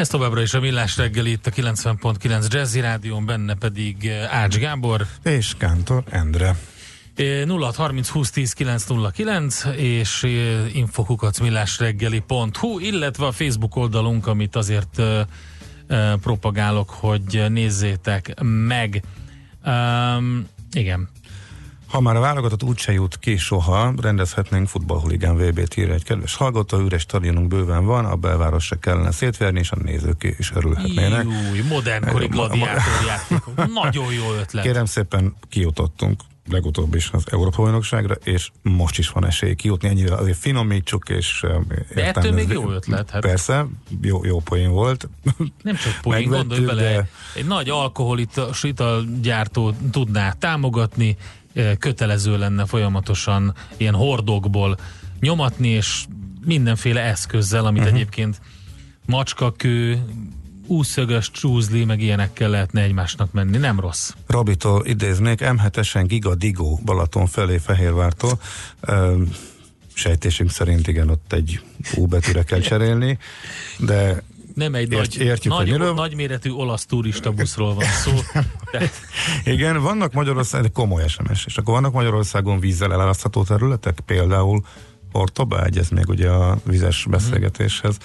Ez 0.00 0.08
továbbra 0.08 0.42
is 0.42 0.54
a 0.54 0.60
Millás 0.60 0.96
reggel 0.96 1.26
itt 1.26 1.46
a 1.46 1.50
90.9 1.50 2.48
Jazzy 2.48 2.80
Rádión, 2.80 3.24
benne 3.24 3.54
pedig 3.54 4.06
eh, 4.06 4.34
Ács 4.34 4.56
Gábor. 4.56 5.06
És 5.22 5.54
Kántor 5.58 6.04
Endre. 6.10 6.56
0630 7.16 8.08
20 8.08 8.30
10 8.30 8.52
909 8.52 9.64
és 9.76 10.22
eh, 10.22 10.76
infokukacmillásreggeli.hu, 10.76 12.78
illetve 12.78 13.26
a 13.26 13.32
Facebook 13.32 13.76
oldalunk, 13.76 14.26
amit 14.26 14.56
azért 14.56 14.98
uh, 14.98 15.20
propagálok, 16.20 16.90
hogy 16.90 17.44
nézzétek 17.48 18.34
meg. 18.42 19.02
Um, 19.66 20.48
igen, 20.72 21.08
ha 21.90 22.00
már 22.00 22.16
a 22.16 22.20
válogatott 22.20 22.62
úgyse 22.62 22.92
jut 22.92 23.18
ki 23.18 23.36
soha, 23.36 23.92
rendezhetnénk 24.00 24.68
futballhuligán 24.68 25.36
VB-t 25.36 25.76
írja 25.76 25.94
egy 25.94 26.04
kedves 26.04 26.34
hallgató, 26.34 26.78
üres 26.78 27.02
stadionunk 27.02 27.48
bőven 27.48 27.84
van, 27.84 28.04
a 28.04 28.16
belváros 28.16 28.64
se 28.64 28.78
kellene 28.78 29.10
szétverni, 29.10 29.58
és 29.58 29.70
a 29.70 29.76
nézők 29.82 30.34
is 30.38 30.52
örülhetnének. 30.54 31.24
Júj, 31.24 31.60
modernkori 31.68 32.26
gladiátorjáték. 32.26 33.38
Nagyon 33.74 34.12
jó 34.12 34.32
ötlet. 34.40 34.64
Kérem 34.64 34.84
szépen, 34.84 35.34
kijutottunk 35.48 36.20
legutóbb 36.50 36.94
is 36.94 37.10
az 37.12 37.24
Európa 37.30 37.62
bajnokságra, 37.62 38.14
és 38.14 38.50
most 38.62 38.98
is 38.98 39.08
van 39.08 39.26
esély 39.26 39.54
kijutni, 39.54 39.88
ennyire 39.88 40.14
azért 40.14 40.38
finomítsuk, 40.38 41.08
és 41.08 41.46
De 41.94 42.06
ettől 42.06 42.32
még 42.32 42.48
jó 42.48 42.70
ötlet. 42.70 43.10
Hát. 43.10 43.20
Persze, 43.20 43.66
jó, 44.02 44.24
jó 44.24 44.40
poén 44.40 44.70
volt. 44.70 45.08
Nem 45.62 45.76
csak 45.76 45.98
poén, 46.02 46.28
gondolj 46.28 46.64
bele, 46.64 46.82
de... 46.82 47.08
egy 47.34 47.46
nagy 47.46 47.68
alkoholitos 47.68 48.62
italgyártó 48.62 49.74
tudná 49.90 50.32
támogatni, 50.32 51.16
kötelező 51.78 52.38
lenne 52.38 52.66
folyamatosan 52.66 53.54
ilyen 53.76 53.94
hordokból 53.94 54.78
nyomatni, 55.20 55.68
és 55.68 56.04
mindenféle 56.44 57.00
eszközzel, 57.00 57.66
amit 57.66 57.82
uh-huh. 57.82 57.96
egyébként 57.96 58.40
macskakő, 59.06 60.04
úszögös 60.66 61.30
csúzli, 61.30 61.84
meg 61.84 62.00
ilyenekkel 62.00 62.48
lehetne 62.50 62.82
egymásnak 62.82 63.32
menni. 63.32 63.56
Nem 63.56 63.80
rossz. 63.80 64.10
Robitól 64.26 64.86
idéznék, 64.86 65.38
M7-esen 65.42 66.04
Giga 66.06 66.34
Digó 66.34 66.80
Balaton 66.84 67.26
felé 67.26 67.58
Fehérvártól. 67.58 68.40
sejtésünk 69.94 70.50
szerint 70.50 70.88
igen, 70.88 71.08
ott 71.08 71.32
egy 71.32 71.60
U 71.96 72.06
betűre 72.06 72.42
kell 72.42 72.60
cserélni, 72.60 73.18
de 73.78 74.22
nem 74.54 74.74
egy 74.74 74.92
Ért, 74.92 75.00
nagy, 75.00 75.20
értjük, 75.20 75.52
nagy, 75.52 75.70
miről... 75.70 75.94
nagyméretű 75.94 76.50
olasz 76.50 76.86
turista 76.86 77.30
buszról 77.32 77.74
van 77.74 77.84
szó. 77.84 78.12
De... 78.72 78.90
Igen, 79.52 79.82
vannak 79.82 80.12
Magyarországon, 80.12 80.72
komoly 80.72 81.08
SMS, 81.08 81.46
és 81.46 81.56
akkor 81.56 81.74
vannak 81.74 81.92
Magyarországon 81.92 82.60
vízzel 82.60 82.92
elálasztható 82.92 83.42
területek, 83.44 84.00
például 84.06 84.62
Portobágy, 85.12 85.78
ez 85.78 85.88
még 85.88 86.08
ugye 86.08 86.30
a 86.30 86.58
vizes 86.64 87.02
mhm. 87.02 87.10
beszélgetéshez 87.10 87.96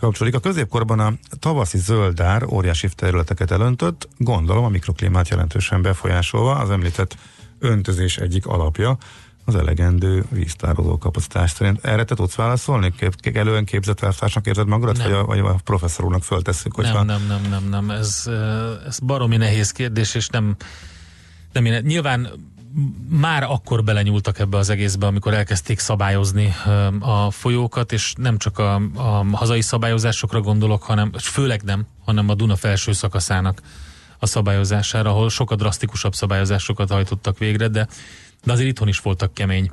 kapcsolódik. 0.00 0.38
A 0.38 0.42
középkorban 0.42 0.98
a 0.98 1.12
tavaszi 1.38 1.78
zöldár 1.78 2.44
óriási 2.44 2.88
területeket 2.94 3.50
elöntött, 3.50 4.08
gondolom 4.18 4.64
a 4.64 4.68
mikroklímát 4.68 5.28
jelentősen 5.28 5.82
befolyásolva, 5.82 6.54
az 6.54 6.70
említett 6.70 7.16
öntözés 7.58 8.16
egyik 8.16 8.46
alapja 8.46 8.98
az 9.44 9.54
elegendő 9.54 10.24
víztároló 10.30 10.98
kapacitás 10.98 11.50
szerint. 11.50 11.84
Erre 11.84 12.04
te 12.04 12.14
tudsz 12.14 12.34
válaszolni? 12.34 12.92
Kép, 12.96 13.36
elően 13.36 13.64
képzett 13.64 14.00
elvtársnak 14.00 14.46
érzed 14.46 14.66
magadat, 14.66 15.02
vagy 15.02 15.12
a, 15.12 15.24
vagy 15.24 15.38
a 15.38 15.56
professzor 15.64 16.04
úrnak 16.04 16.22
föltesszük? 16.22 16.74
Hogyha... 16.74 17.02
Nem, 17.02 17.26
nem, 17.26 17.40
nem, 17.42 17.50
nem, 17.50 17.68
nem. 17.68 17.90
Ez, 17.90 18.30
ez 18.86 18.98
baromi 18.98 19.36
nehéz 19.36 19.70
kérdés, 19.70 20.14
és 20.14 20.28
nem, 20.28 20.56
nem 21.52 21.64
én, 21.64 21.82
nyilván 21.84 22.28
már 23.08 23.42
akkor 23.42 23.84
belenyúltak 23.84 24.38
ebbe 24.38 24.56
az 24.56 24.70
egészbe, 24.70 25.06
amikor 25.06 25.34
elkezdték 25.34 25.78
szabályozni 25.78 26.54
a 26.98 27.30
folyókat, 27.30 27.92
és 27.92 28.12
nem 28.16 28.38
csak 28.38 28.58
a, 28.58 28.74
a 28.94 29.24
hazai 29.32 29.60
szabályozásokra 29.60 30.40
gondolok, 30.40 30.82
hanem 30.82 31.12
főleg 31.18 31.62
nem, 31.62 31.86
hanem 32.04 32.28
a 32.28 32.34
Duna 32.34 32.56
felső 32.56 32.92
szakaszának 32.92 33.60
a 34.18 34.26
szabályozására, 34.26 35.10
ahol 35.10 35.30
sokkal 35.30 35.56
drasztikusabb 35.56 36.14
szabályozásokat 36.14 36.90
hajtottak 36.90 37.38
végre, 37.38 37.68
de 37.68 37.88
de 38.44 38.52
azért 38.52 38.68
itthon 38.68 38.88
is 38.88 39.00
voltak 39.00 39.34
kemény 39.34 39.70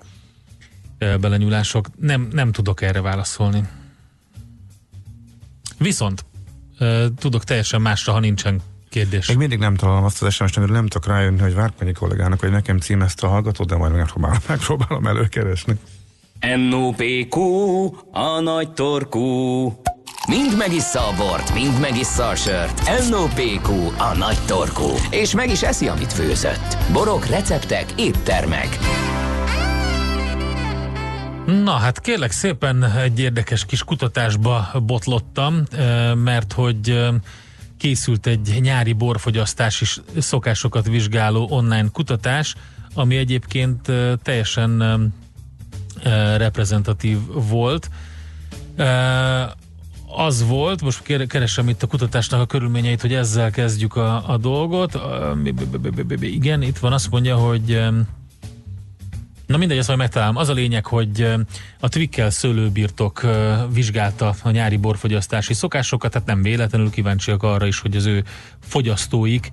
belenyúlások. 0.97 1.87
Nem, 1.99 2.27
nem 2.31 2.51
tudok 2.51 2.81
erre 2.81 3.01
válaszolni. 3.01 3.63
Viszont 5.77 6.25
tudok 7.17 7.43
teljesen 7.43 7.81
másra, 7.81 8.13
ha 8.13 8.19
nincsen 8.19 8.61
kérdés. 8.89 9.27
Még 9.27 9.37
mindig 9.37 9.59
nem 9.59 9.75
találom 9.75 10.03
azt 10.03 10.23
az 10.23 10.33
SMS-t, 10.33 10.57
amiről 10.57 10.75
nem 10.75 10.87
tudok 10.87 11.07
rájönni, 11.07 11.39
hogy 11.39 11.53
Várkonyi 11.53 11.91
kollégának, 11.91 12.39
hogy 12.39 12.51
nekem 12.51 12.77
címezte 12.77 13.27
a 13.27 13.29
hallgató, 13.29 13.63
de 13.63 13.75
majd 13.75 13.93
megpróbálom, 13.93 14.37
megpróbálom 14.47 15.07
előkeresni. 15.07 15.75
NOPQ, 16.69 17.39
a 18.11 18.39
nagy 18.39 18.71
torkú. 18.71 19.81
Mind 20.27 20.57
megissza 20.57 20.99
a 20.99 21.15
bort, 21.15 21.53
mind 21.53 21.79
megissza 21.79 22.27
a 22.27 22.35
sört. 22.35 23.09
NOPQ, 23.09 23.71
a 23.97 24.15
nagy 24.17 24.37
torkú. 24.45 24.89
És 25.09 25.33
meg 25.33 25.49
is 25.49 25.61
eszi, 25.61 25.87
amit 25.87 26.13
főzött. 26.13 26.77
Borok, 26.91 27.25
receptek, 27.25 27.85
éttermek. 27.97 28.77
Na 31.45 31.71
hát 31.71 31.99
kérlek 31.99 32.31
szépen 32.31 32.83
egy 32.83 33.19
érdekes 33.19 33.65
kis 33.65 33.83
kutatásba 33.83 34.71
botlottam, 34.85 35.63
mert 36.15 36.53
hogy 36.53 37.09
készült 37.77 38.27
egy 38.27 38.57
nyári 38.61 38.93
borfogyasztási 38.93 39.85
szokásokat 40.17 40.87
vizsgáló 40.87 41.47
online 41.49 41.89
kutatás, 41.91 42.55
ami 42.93 43.17
egyébként 43.17 43.91
teljesen 44.23 45.13
reprezentatív 46.37 47.17
volt 47.49 47.89
az 50.15 50.47
volt, 50.47 50.81
most 50.81 51.27
keresem 51.27 51.69
itt 51.69 51.83
a 51.83 51.87
kutatásnak 51.87 52.41
a 52.41 52.45
körülményeit, 52.45 53.01
hogy 53.01 53.13
ezzel 53.13 53.51
kezdjük 53.51 53.95
a, 53.95 54.29
a 54.29 54.37
dolgot. 54.37 54.99
Igen, 56.19 56.61
itt 56.61 56.77
van, 56.77 56.93
azt 56.93 57.09
mondja, 57.09 57.35
hogy 57.35 57.81
Na 59.45 59.57
mindegy, 59.57 59.77
ezt 59.77 59.87
majd 59.87 59.99
megtalálom. 59.99 60.35
Az 60.35 60.49
a 60.49 60.53
lényeg, 60.53 60.85
hogy 60.85 61.33
a 61.79 61.87
Twickel 61.89 62.29
szőlőbirtok 62.29 63.25
vizsgálta 63.73 64.35
a 64.43 64.49
nyári 64.49 64.77
borfogyasztási 64.77 65.53
szokásokat, 65.53 66.11
tehát 66.11 66.27
nem 66.27 66.41
véletlenül 66.41 66.89
kíváncsiak 66.89 67.43
arra 67.43 67.65
is, 67.65 67.79
hogy 67.79 67.95
az 67.95 68.05
ő 68.05 68.23
fogyasztóik 68.59 69.51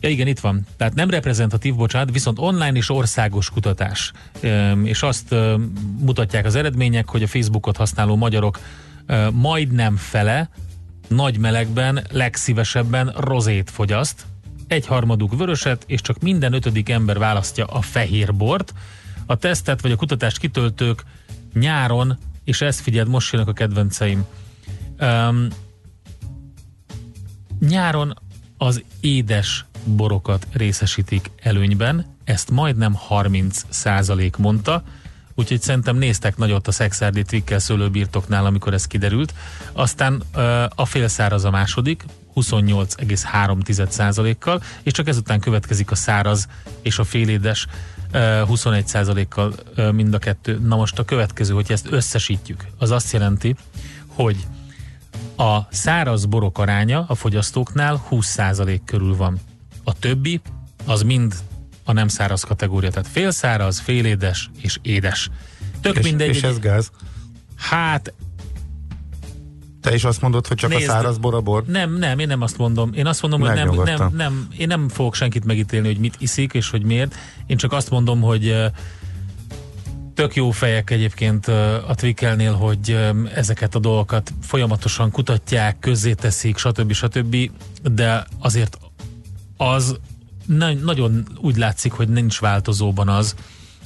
Ja 0.00 0.08
igen, 0.08 0.26
itt 0.26 0.40
van. 0.40 0.66
Tehát 0.76 0.94
nem 0.94 1.10
reprezentatív, 1.10 1.74
bocsánat, 1.74 2.12
viszont 2.12 2.38
online 2.38 2.72
és 2.72 2.90
országos 2.90 3.50
kutatás. 3.50 4.12
És 4.82 5.02
azt 5.02 5.34
mutatják 5.98 6.44
az 6.44 6.54
eredmények, 6.54 7.08
hogy 7.08 7.22
a 7.22 7.26
Facebookot 7.26 7.76
használó 7.76 8.16
magyarok 8.16 8.58
majdnem 9.32 9.96
fele 9.96 10.50
nagy 11.08 11.38
melegben 11.38 12.06
legszívesebben 12.10 13.12
rozét 13.16 13.70
fogyaszt, 13.70 14.26
egy 14.66 14.86
harmaduk 14.86 15.36
vöröset, 15.36 15.84
és 15.86 16.00
csak 16.00 16.20
minden 16.20 16.52
ötödik 16.52 16.88
ember 16.88 17.18
választja 17.18 17.64
a 17.64 17.80
fehér 17.80 18.34
bort. 18.34 18.74
A 19.26 19.36
tesztet 19.36 19.80
vagy 19.80 19.92
a 19.92 19.96
kutatást 19.96 20.38
kitöltők 20.38 21.04
nyáron, 21.54 22.18
és 22.44 22.60
ezt 22.60 22.80
figyeld, 22.80 23.08
most 23.08 23.32
jönnek 23.32 23.48
a 23.48 23.52
kedvenceim. 23.52 24.24
Um, 25.00 25.48
nyáron 27.60 28.18
az 28.58 28.82
édes 29.00 29.64
borokat 29.84 30.46
részesítik 30.52 31.30
előnyben, 31.42 32.06
ezt 32.24 32.50
majdnem 32.50 32.94
30 32.94 33.64
százalék 33.68 34.36
mondta, 34.36 34.82
úgyhogy 35.40 35.62
szerintem 35.62 35.96
néztek 35.96 36.36
nagyot 36.36 36.68
a 36.68 36.72
szexárdi 36.72 37.22
trikkel 37.22 37.58
szőlőbirtoknál, 37.58 38.46
amikor 38.46 38.74
ez 38.74 38.86
kiderült. 38.86 39.34
Aztán 39.72 40.22
a 40.74 40.84
félszáraz 40.84 41.44
a 41.44 41.50
második, 41.50 42.04
28,3%-kal, 42.34 44.62
és 44.82 44.92
csak 44.92 45.08
ezután 45.08 45.40
következik 45.40 45.90
a 45.90 45.94
száraz 45.94 46.48
és 46.82 46.98
a 46.98 47.04
félédes 47.04 47.66
21%-kal 48.12 49.54
mind 49.92 50.14
a 50.14 50.18
kettő. 50.18 50.58
Na 50.58 50.76
most 50.76 50.98
a 50.98 51.04
következő, 51.04 51.54
hogy 51.54 51.72
ezt 51.72 51.92
összesítjük, 51.92 52.66
az 52.78 52.90
azt 52.90 53.12
jelenti, 53.12 53.56
hogy 54.06 54.46
a 55.36 55.58
száraz 55.70 56.24
borok 56.24 56.58
aránya 56.58 57.04
a 57.08 57.14
fogyasztóknál 57.14 58.06
20% 58.10 58.80
körül 58.84 59.16
van. 59.16 59.38
A 59.84 59.98
többi 59.98 60.40
az 60.86 61.02
mind 61.02 61.34
a 61.90 61.92
nem 61.92 62.08
száraz 62.08 62.42
kategória, 62.42 62.90
tehát 62.90 63.08
félszáraz, 63.08 63.78
félédes 63.78 64.50
és 64.60 64.78
édes. 64.82 65.30
Tök 65.80 65.96
és, 65.98 66.04
mindegy. 66.04 66.28
És 66.28 66.42
ez 66.42 66.58
gáz? 66.58 66.90
Hát 67.56 68.12
Te 69.80 69.94
is 69.94 70.04
azt 70.04 70.20
mondod, 70.20 70.46
hogy 70.46 70.56
csak 70.56 70.70
Nézd, 70.70 70.88
a 70.88 70.92
száraz 70.92 71.18
bor 71.18 71.34
a 71.34 71.40
bor? 71.40 71.64
Nem, 71.64 71.98
nem, 71.98 72.18
én 72.18 72.26
nem 72.26 72.42
azt 72.42 72.58
mondom. 72.58 72.92
Én 72.92 73.06
azt 73.06 73.22
mondom, 73.22 73.40
hogy 73.40 73.54
nem, 73.54 73.74
nem, 73.84 74.10
nem, 74.16 74.48
én 74.56 74.66
nem 74.66 74.88
fogok 74.88 75.14
senkit 75.14 75.44
megítélni, 75.44 75.86
hogy 75.86 75.98
mit 75.98 76.14
iszik, 76.18 76.52
és 76.52 76.70
hogy 76.70 76.82
miért. 76.82 77.14
Én 77.46 77.56
csak 77.56 77.72
azt 77.72 77.90
mondom, 77.90 78.20
hogy 78.20 78.56
tök 80.14 80.34
jó 80.34 80.50
fejek 80.50 80.90
egyébként 80.90 81.48
a 81.86 81.94
Twickelnél, 81.94 82.52
hogy 82.52 82.98
ezeket 83.34 83.74
a 83.74 83.78
dolgokat 83.78 84.32
folyamatosan 84.42 85.10
kutatják, 85.10 85.78
közzéteszik, 85.78 86.58
stb. 86.58 86.92
stb. 86.92 87.50
De 87.82 88.26
azért 88.38 88.78
az 89.56 89.98
na- 90.56 90.72
nagyon 90.72 91.26
úgy 91.36 91.56
látszik, 91.56 91.92
hogy 91.92 92.08
nincs 92.08 92.40
változóban 92.40 93.08
az, 93.08 93.34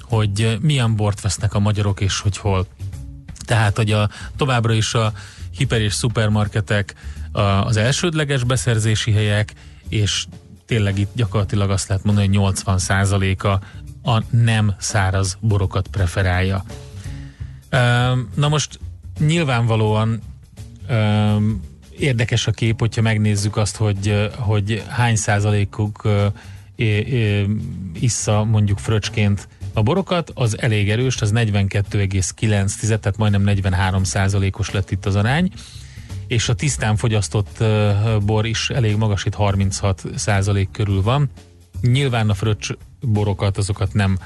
hogy 0.01 0.59
milyen 0.61 0.97
bort 0.97 1.21
vesznek 1.21 1.55
a 1.55 1.59
magyarok, 1.59 2.01
és 2.01 2.21
hogy 2.21 2.37
hol. 2.37 2.67
Tehát, 3.45 3.77
hogy 3.77 3.93
a, 3.93 4.09
továbbra 4.37 4.73
is 4.73 4.95
a 4.95 5.13
hiper 5.57 5.81
és 5.81 5.95
szupermarketek 5.95 6.95
a, 7.33 7.41
az 7.41 7.77
elsődleges 7.77 8.45
beszerzési 8.45 9.13
helyek, 9.13 9.53
és 9.89 10.27
tényleg 10.67 10.99
itt 10.99 11.11
gyakorlatilag 11.15 11.71
azt 11.71 11.89
lehet 11.89 12.05
mondani, 12.05 12.37
hogy 12.37 12.55
80%-a 12.55 13.65
a 14.11 14.23
nem 14.31 14.75
száraz 14.79 15.37
borokat 15.41 15.89
preferálja. 15.89 16.65
Na 18.35 18.49
most 18.49 18.79
nyilvánvalóan 19.19 20.23
érdekes 21.99 22.47
a 22.47 22.51
kép, 22.51 22.79
hogyha 22.79 23.03
megnézzük 23.03 23.57
azt, 23.57 23.77
hogy, 23.77 24.31
hogy 24.39 24.85
hány 24.89 25.17
százalékuk 25.17 26.09
issza 28.01 28.45
mondjuk 28.45 28.79
fröcsként 28.79 29.49
a 29.73 29.83
borokat, 29.83 30.31
az 30.35 30.61
elég 30.61 30.91
erős, 30.91 31.21
az 31.21 31.33
42,9, 31.35 32.87
tehát 32.87 33.17
majdnem 33.17 33.43
43 33.43 34.05
százalékos 34.05 34.71
lett 34.71 34.91
itt 34.91 35.07
az 35.07 35.17
arány, 35.17 35.51
és 36.27 36.49
a 36.49 36.55
tisztán 36.55 36.97
fogyasztott 36.97 37.65
bor 38.23 38.47
is 38.47 38.71
elég 38.71 38.97
magas, 38.97 39.25
itt 39.25 39.35
36 39.35 40.05
százalék 40.15 40.71
körül 40.71 41.03
van. 41.03 41.31
Nyilván 41.81 42.31
a 42.31 42.35
fröccs 42.35 42.71
borokat, 43.01 43.59
azokat 43.59 43.93
nem 43.93 44.19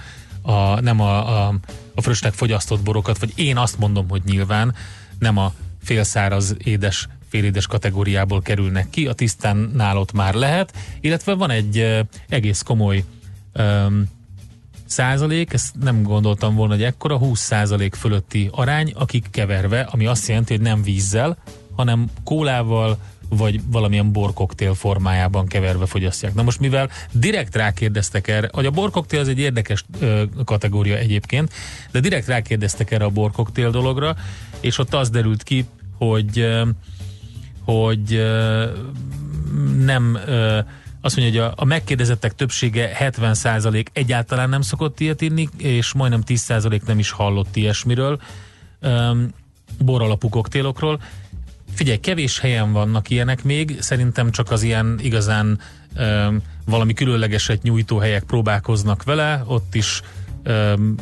a, 0.43 0.81
nem 0.81 1.01
a, 1.01 1.47
a, 1.47 1.55
a 1.95 2.01
fröccsnek 2.01 2.33
fogyasztott 2.33 2.83
borokat, 2.83 3.19
vagy 3.19 3.33
én 3.35 3.57
azt 3.57 3.79
mondom, 3.79 4.09
hogy 4.09 4.23
nyilván 4.25 4.75
nem 5.19 5.37
a 5.37 5.53
félszáraz 5.83 6.57
édes 6.65 7.09
félédes 7.29 7.67
kategóriából 7.67 8.43
kerülnek 8.43 8.91
ki, 8.91 9.07
a 9.07 9.13
tisztán 9.13 9.71
nálott 9.75 10.13
már 10.13 10.35
lehet, 10.35 10.73
illetve 11.01 11.35
van 11.35 11.51
egy 11.51 12.05
egész 12.29 12.63
komoly 12.63 13.05
um, 13.55 14.05
százalék, 14.87 15.53
ezt 15.53 15.75
nem 15.81 16.03
gondoltam 16.03 16.55
volna, 16.55 16.75
hogy 16.75 16.83
ekkora, 16.83 17.17
20 17.17 17.41
százalék 17.41 17.95
fölötti 17.95 18.49
arány, 18.53 18.93
akik 18.95 19.27
keverve, 19.31 19.81
ami 19.81 20.07
azt 20.07 20.29
jelenti, 20.29 20.55
hogy 20.55 20.63
nem 20.63 20.83
vízzel, 20.83 21.37
hanem 21.77 22.11
kólával, 22.25 22.99
vagy 23.29 23.61
valamilyen 23.71 24.13
borkoktél 24.13 24.75
formájában 24.75 25.47
keverve 25.47 25.87
fogyasztják. 25.87 26.35
Na 26.35 26.43
most 26.43 26.61
mivel 26.61 26.91
direkt 27.13 27.57
rákérdeztek 27.57 28.29
erre, 28.29 28.49
hogy 28.53 28.67
a 28.67 28.71
borkoktél 28.71 29.21
az 29.21 29.29
egy 29.29 29.39
érdekes 29.39 29.85
ö, 30.01 30.23
kategória 30.45 30.97
egyébként, 30.97 31.53
de 31.91 32.01
direkt 32.01 32.27
rákérdeztek 32.27 32.91
erre 32.91 33.05
a 33.05 33.11
borkoktél 33.11 33.71
dologra, 33.71 34.17
és 34.61 34.79
ott 34.79 34.95
az 34.95 35.11
derült 35.11 35.43
ki, 35.43 35.65
hogy 35.99 36.39
ö, 36.39 36.69
hogy 37.73 38.25
nem 39.85 40.19
azt 41.01 41.17
mondja, 41.17 41.43
hogy 41.43 41.53
a, 41.53 41.63
a 41.63 41.65
megkérdezettek 41.65 42.35
többsége 42.35 42.97
70% 43.01 43.87
egyáltalán 43.93 44.49
nem 44.49 44.61
szokott 44.61 45.01
ilyet 45.01 45.21
inni, 45.21 45.49
és 45.57 45.93
majdnem 45.93 46.23
10% 46.27 46.83
nem 46.87 46.99
is 46.99 47.11
hallott 47.11 47.57
ilyesmiről, 47.57 48.21
um, 48.83 49.29
boralapú 49.79 50.29
koktélokról. 50.29 51.01
Figyelj, 51.75 51.99
kevés 51.99 52.39
helyen 52.39 52.73
vannak 52.73 53.11
ilyenek 53.11 53.45
még, 53.45 53.77
szerintem 53.81 54.31
csak 54.31 54.51
az 54.51 54.63
ilyen 54.63 54.99
igazán 55.03 55.61
um, 55.97 56.43
valami 56.65 56.93
különlegeset 56.93 57.63
nyújtó 57.63 57.99
helyek 57.99 58.23
próbálkoznak 58.23 59.05
vele, 59.05 59.43
ott 59.47 59.75
is 59.75 60.01
um, 60.47 60.95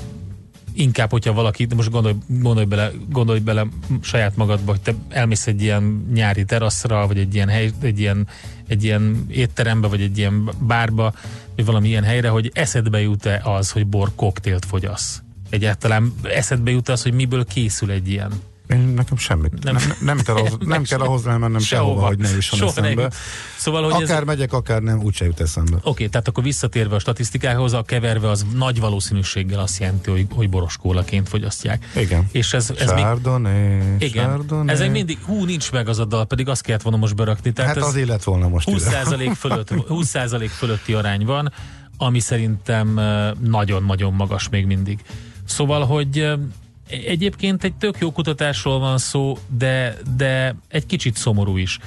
inkább, 0.77 1.11
hogyha 1.11 1.33
valaki, 1.33 1.67
most 1.77 1.91
gondolj, 1.91 2.15
gondolj, 2.27 2.67
bele, 2.67 2.91
gondolj 3.11 3.39
bele 3.39 3.67
saját 4.01 4.37
magadba, 4.37 4.71
hogy 4.71 4.81
te 4.81 4.95
elmész 5.09 5.47
egy 5.47 5.63
ilyen 5.63 6.07
nyári 6.13 6.45
teraszra, 6.45 7.07
vagy 7.07 7.19
egy 7.19 7.35
ilyen, 7.35 7.49
hely, 7.49 7.71
egy 7.81 8.01
ilyen, 8.01 8.27
egy 8.67 8.85
ilyen 8.85 9.27
étterembe, 9.29 9.89
vagy 9.89 10.01
egy 10.01 10.19
ilyen 10.19 10.51
bárba, 10.61 11.15
vagy 11.57 11.65
valami 11.65 11.89
ilyen 11.89 12.05
helyre, 12.05 12.29
hogy 12.29 12.51
eszedbe 12.55 13.01
jut-e 13.01 13.41
az, 13.45 13.71
hogy 13.71 13.87
bor 13.87 14.13
koktélt 14.15 14.65
fogyasz? 14.65 15.23
Egyáltalán 15.51 16.15
eszedbe 16.23 16.71
jut 16.71 16.89
az, 16.89 17.03
hogy 17.03 17.13
miből 17.13 17.45
készül 17.45 17.91
egy 17.91 18.09
ilyen? 18.09 18.33
Én 18.69 18.79
nekem 18.79 19.17
semmit. 19.17 19.65
Nem, 19.65 19.75
nem, 19.75 19.97
nem 20.01 20.19
kell, 20.19 20.35
ahhoz, 20.35 20.57
nem 20.61 20.83
kell 20.83 21.01
ahhoz 21.01 21.25
mennem 21.25 21.59
sehova, 21.59 21.91
sehova, 21.91 22.07
hogy 22.07 22.19
ne 22.19 22.29
jusson 22.29 22.59
Soha 22.59 22.71
eszembe. 22.71 23.01
Nem. 23.01 23.11
Szóval, 23.57 23.91
hogy 23.91 24.03
akár 24.03 24.21
ez... 24.21 24.27
megyek, 24.27 24.53
akár 24.53 24.83
nem, 24.83 25.03
úgyse 25.03 25.25
jut 25.25 25.41
eszembe. 25.41 25.77
Oké, 25.77 25.89
okay, 25.89 26.09
tehát 26.09 26.29
akkor 26.29 26.43
visszatérve 26.43 26.95
a 26.95 26.99
statisztikához, 26.99 27.73
a 27.73 27.83
keverve 27.83 28.31
az 28.31 28.47
nagy 28.55 28.81
valószínűséggel 28.81 29.61
azt 29.61 29.79
jelenti, 29.79 30.11
hogy, 30.11 30.27
hogy 30.31 30.51
boros 30.51 30.77
kólaként 30.77 31.29
fogyasztják. 31.29 31.91
Igen. 31.97 32.29
És 32.33 32.53
ez, 32.53 32.71
ez 32.79 32.89
Chardonnay, 32.89 33.53
még... 33.53 34.03
Igen. 34.03 34.25
Chardonnay. 34.25 34.75
Ez 34.75 34.91
mindig, 34.91 35.19
hú, 35.25 35.45
nincs 35.45 35.73
meg 35.73 35.89
az 35.89 35.99
a 35.99 36.05
dal, 36.05 36.27
pedig 36.27 36.49
azt 36.49 36.63
kellett 36.63 36.83
volna 36.83 36.99
most 36.99 37.15
berakni. 37.15 37.53
Tehát 37.53 37.75
hát 37.75 37.85
az 37.85 37.97
élet 37.97 38.25
volna 38.25 38.49
most 38.49 38.69
20% 38.73 39.33
fölött, 39.39 39.71
20% 39.71 40.51
fölötti 40.57 40.93
arány 40.93 41.25
van, 41.25 41.53
ami 41.97 42.21
szerintem 42.21 43.01
nagyon-nagyon 43.41 44.13
magas 44.13 44.49
még 44.49 44.67
mindig. 44.67 45.01
Szóval, 45.45 45.87
hogy 45.87 46.29
Egyébként 46.89 47.65
egy 47.65 47.75
tök 47.75 47.99
jó 47.99 48.13
kutatásról 48.13 48.79
van 48.79 48.99
szó, 48.99 49.39
de, 49.59 49.97
de 50.17 50.55
egy 50.69 50.87
kicsit 50.87 51.17
szomorú 51.17 51.57
is. 51.57 51.79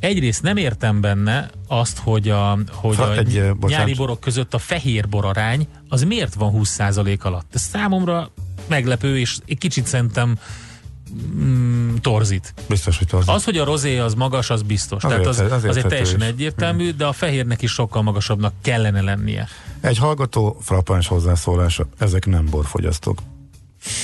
Egyrészt 0.00 0.42
nem 0.42 0.56
értem 0.56 1.00
benne 1.00 1.50
azt, 1.66 1.98
hogy 1.98 2.28
a, 2.28 2.58
hogy 2.72 3.00
a 3.00 3.16
egy, 3.16 3.42
nyári 3.60 3.94
borok 3.94 4.20
között 4.20 4.54
a 4.54 4.58
fehér 4.58 5.08
borarány 5.08 5.66
az 5.88 6.02
miért 6.02 6.34
van 6.34 6.52
20% 6.56 7.20
alatt. 7.20 7.54
Ez 7.54 7.62
számomra 7.62 8.30
meglepő, 8.66 9.18
és 9.18 9.36
egy 9.46 9.58
kicsit 9.58 9.86
szerintem 9.86 10.38
mm, 11.34 11.94
torzít. 12.00 12.54
Biztos, 12.68 12.98
hogy 12.98 13.06
torzít. 13.06 13.34
Az, 13.34 13.44
hogy 13.44 13.56
a 13.56 13.64
rozé 13.64 13.98
az 13.98 14.14
magas, 14.14 14.50
az 14.50 14.62
biztos. 14.62 15.04
Azért, 15.04 15.20
Tehát 15.20 15.34
az, 15.38 15.52
azért, 15.52 15.70
az 15.70 15.76
egy 15.76 15.86
teljesen 15.86 16.20
is. 16.20 16.26
egyértelmű, 16.26 16.90
de 16.90 17.06
a 17.06 17.12
fehérnek 17.12 17.62
is 17.62 17.70
sokkal 17.70 18.02
magasabbnak 18.02 18.52
kellene 18.62 19.00
lennie. 19.00 19.48
Egy 19.80 19.98
hallgató 19.98 20.56
frappáns 20.60 21.06
hozzászólása, 21.06 21.86
ezek 21.98 22.26
nem 22.26 22.46
borfogyasztók. 22.50 23.18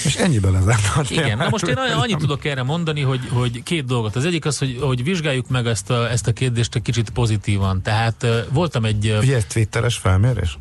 És 0.04 0.16
ennyiben 0.16 0.52
lezárta 0.52 1.02
Igen, 1.08 1.36
na 1.36 1.48
most 1.48 1.66
én 1.66 1.76
annyit 1.76 2.18
tudok 2.18 2.44
erre 2.44 2.62
mondani, 2.62 3.00
hogy, 3.00 3.20
hogy 3.28 3.62
két 3.62 3.84
dolgot. 3.84 4.16
Az 4.16 4.24
egyik 4.24 4.44
az, 4.44 4.58
hogy, 4.58 4.78
hogy 4.80 5.04
vizsgáljuk 5.04 5.48
meg 5.48 5.66
ezt 5.66 5.90
a, 5.90 6.10
ezt 6.10 6.26
a 6.26 6.32
kérdést 6.32 6.74
egy 6.74 6.82
kicsit 6.82 7.10
pozitívan. 7.10 7.82
Tehát 7.82 8.26
voltam 8.50 8.84
egy... 8.84 9.16
Ugye 9.20 9.36
ez 9.36 9.44
twitteres 9.44 9.96
felmérés? 9.96 10.58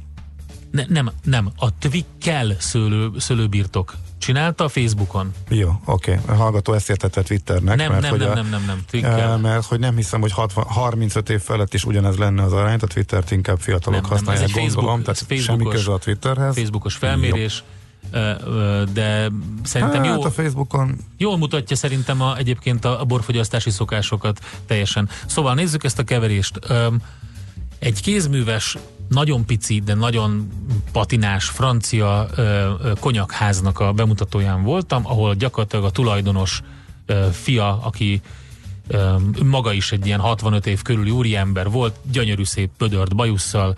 Ne, 0.71 0.83
nem, 0.87 1.11
nem. 1.23 1.51
A 1.57 1.77
Twickel 1.77 2.55
szőlő, 2.59 3.11
szőlőbirtok 3.17 3.95
csinálta 4.17 4.63
a 4.63 4.69
Facebookon. 4.69 5.31
Jó, 5.49 5.69
oké. 5.85 6.11
Okay. 6.11 6.35
A 6.35 6.37
hallgató 6.37 6.73
ezt 6.73 6.89
értette 6.89 7.21
Twitternek. 7.21 7.77
Nem, 7.77 7.91
mert 7.91 8.01
nem, 8.01 8.09
hogy 8.09 8.19
nem, 8.19 8.29
a, 8.29 8.33
nem, 8.33 8.49
nem, 8.49 8.63
nem, 8.65 8.81
Twickel. 8.89 9.37
Mert 9.37 9.65
hogy 9.65 9.79
nem 9.79 9.95
hiszem, 9.95 10.21
hogy 10.21 10.31
60, 10.31 10.63
35 10.63 11.29
év 11.29 11.41
felett 11.41 11.73
is 11.73 11.85
ugyanez 11.85 12.17
lenne 12.17 12.43
az 12.43 12.53
arány, 12.53 12.77
a 12.81 12.85
Twittert 12.85 13.31
inkább 13.31 13.59
fiatalok 13.59 14.01
nem, 14.01 14.09
használják, 14.09 14.47
nem, 14.47 14.57
ez 14.57 14.67
egy 14.67 14.73
gondolom, 14.73 15.03
Facebook, 15.03 15.27
tehát 15.27 15.45
semmi 15.45 15.75
köze 15.75 15.91
a 15.91 15.97
Twitterhez. 15.97 16.55
Facebookos 16.55 16.95
felmérés. 16.95 17.63
Jó 17.67 17.81
de 18.93 19.31
szerintem 19.63 20.03
hát 20.03 20.15
jó, 20.15 20.23
a 20.23 20.31
Facebookon. 20.31 20.97
jól 21.17 21.37
mutatja 21.37 21.75
szerintem 21.75 22.21
a, 22.21 22.37
egyébként 22.37 22.85
a, 22.85 23.01
a 23.01 23.05
borfogyasztási 23.05 23.69
szokásokat 23.69 24.39
teljesen. 24.65 25.09
Szóval 25.25 25.53
nézzük 25.53 25.83
ezt 25.83 25.99
a 25.99 26.03
keverést. 26.03 26.59
Egy 27.79 28.01
kézműves, 28.01 28.77
nagyon 29.09 29.45
pici, 29.45 29.79
de 29.79 29.93
nagyon 29.93 30.49
patinás 30.91 31.45
francia 31.45 32.27
konyakháznak 32.99 33.79
a 33.79 33.91
bemutatóján 33.91 34.63
voltam, 34.63 35.05
ahol 35.05 35.35
gyakorlatilag 35.35 35.85
a 35.85 35.89
tulajdonos 35.89 36.61
fia, 37.31 37.81
aki 37.81 38.21
maga 39.43 39.73
is 39.73 39.91
egy 39.91 40.05
ilyen 40.05 40.19
65 40.19 40.67
év 40.67 40.81
körüli 40.81 41.09
úriember 41.09 41.69
volt, 41.69 41.95
gyönyörű 42.11 42.43
szép 42.43 42.69
pödört 42.77 43.15
bajusszal, 43.15 43.75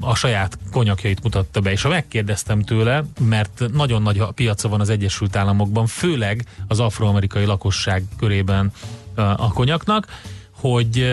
a 0.00 0.14
saját 0.14 0.58
konyakjait 0.70 1.22
mutatta 1.22 1.60
be, 1.60 1.70
és 1.70 1.82
ha 1.82 1.88
megkérdeztem 1.88 2.62
tőle, 2.62 3.04
mert 3.20 3.64
nagyon 3.72 4.02
nagy 4.02 4.22
piaca 4.34 4.68
van 4.68 4.80
az 4.80 4.88
Egyesült 4.88 5.36
Államokban, 5.36 5.86
főleg 5.86 6.44
az 6.68 6.80
afroamerikai 6.80 7.44
lakosság 7.44 8.04
körében 8.18 8.72
a 9.14 9.52
konyaknak, 9.52 10.06
hogy, 10.50 11.12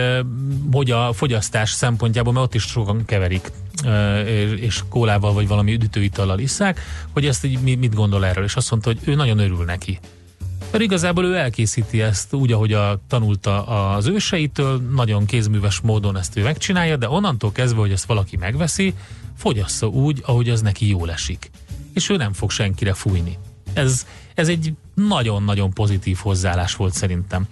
hogy 0.71 0.91
a 0.91 1.13
fogyasztás 1.13 1.71
szempontjából, 1.71 2.33
mert 2.33 2.45
ott 2.45 2.53
is 2.53 2.63
sokan 2.63 3.05
keverik, 3.05 3.51
és 4.55 4.83
kólával 4.89 5.33
vagy 5.33 5.47
valami 5.47 5.73
üdítőitallal 5.73 6.39
isszák, 6.39 6.79
hogy 7.13 7.25
ezt 7.25 7.45
így 7.45 7.77
mit 7.77 7.95
gondol 7.95 8.25
erről, 8.25 8.43
és 8.43 8.55
azt 8.55 8.71
mondta, 8.71 8.89
hogy 8.89 8.99
ő 9.03 9.15
nagyon 9.15 9.39
örül 9.39 9.63
neki 9.65 9.99
mert 10.71 10.83
igazából 10.83 11.25
ő 11.25 11.35
elkészíti 11.35 12.01
ezt 12.01 12.33
úgy, 12.33 12.51
ahogy 12.51 12.73
a, 12.73 13.01
tanulta 13.07 13.65
az 13.65 14.07
őseitől, 14.07 14.81
nagyon 14.91 15.25
kézműves 15.25 15.79
módon 15.79 16.17
ezt 16.17 16.37
ő 16.37 16.43
megcsinálja, 16.43 16.97
de 16.97 17.09
onnantól 17.09 17.51
kezdve, 17.51 17.79
hogy 17.79 17.91
ezt 17.91 18.05
valaki 18.05 18.37
megveszi, 18.37 18.93
fogyassza 19.37 19.87
úgy, 19.87 20.21
ahogy 20.25 20.49
az 20.49 20.61
neki 20.61 20.87
jól 20.89 21.11
esik. 21.11 21.51
És 21.93 22.09
ő 22.09 22.15
nem 22.15 22.33
fog 22.33 22.51
senkire 22.51 22.93
fújni. 22.93 23.37
Ez, 23.73 24.05
ez 24.33 24.47
egy 24.47 24.73
nagyon-nagyon 24.93 25.73
pozitív 25.73 26.17
hozzáállás 26.21 26.75
volt 26.75 26.93
szerintem. 26.93 27.47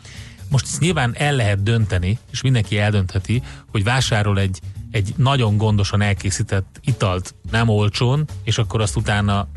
Most 0.50 0.80
nyilván 0.80 1.16
el 1.18 1.36
lehet 1.36 1.64
dönteni, 1.64 2.18
és 2.32 2.42
mindenki 2.42 2.78
eldöntheti, 2.78 3.42
hogy 3.72 3.84
vásárol 3.84 4.40
egy, 4.40 4.60
egy 4.92 5.14
nagyon 5.18 5.58
gondosan 5.58 6.02
elkészített 6.02 6.80
italt 6.84 7.36
nem 7.52 7.70
olcsón, 7.70 8.26
és 8.44 8.58
akkor 8.58 8.82
azt 8.82 8.96
utána 8.96 9.48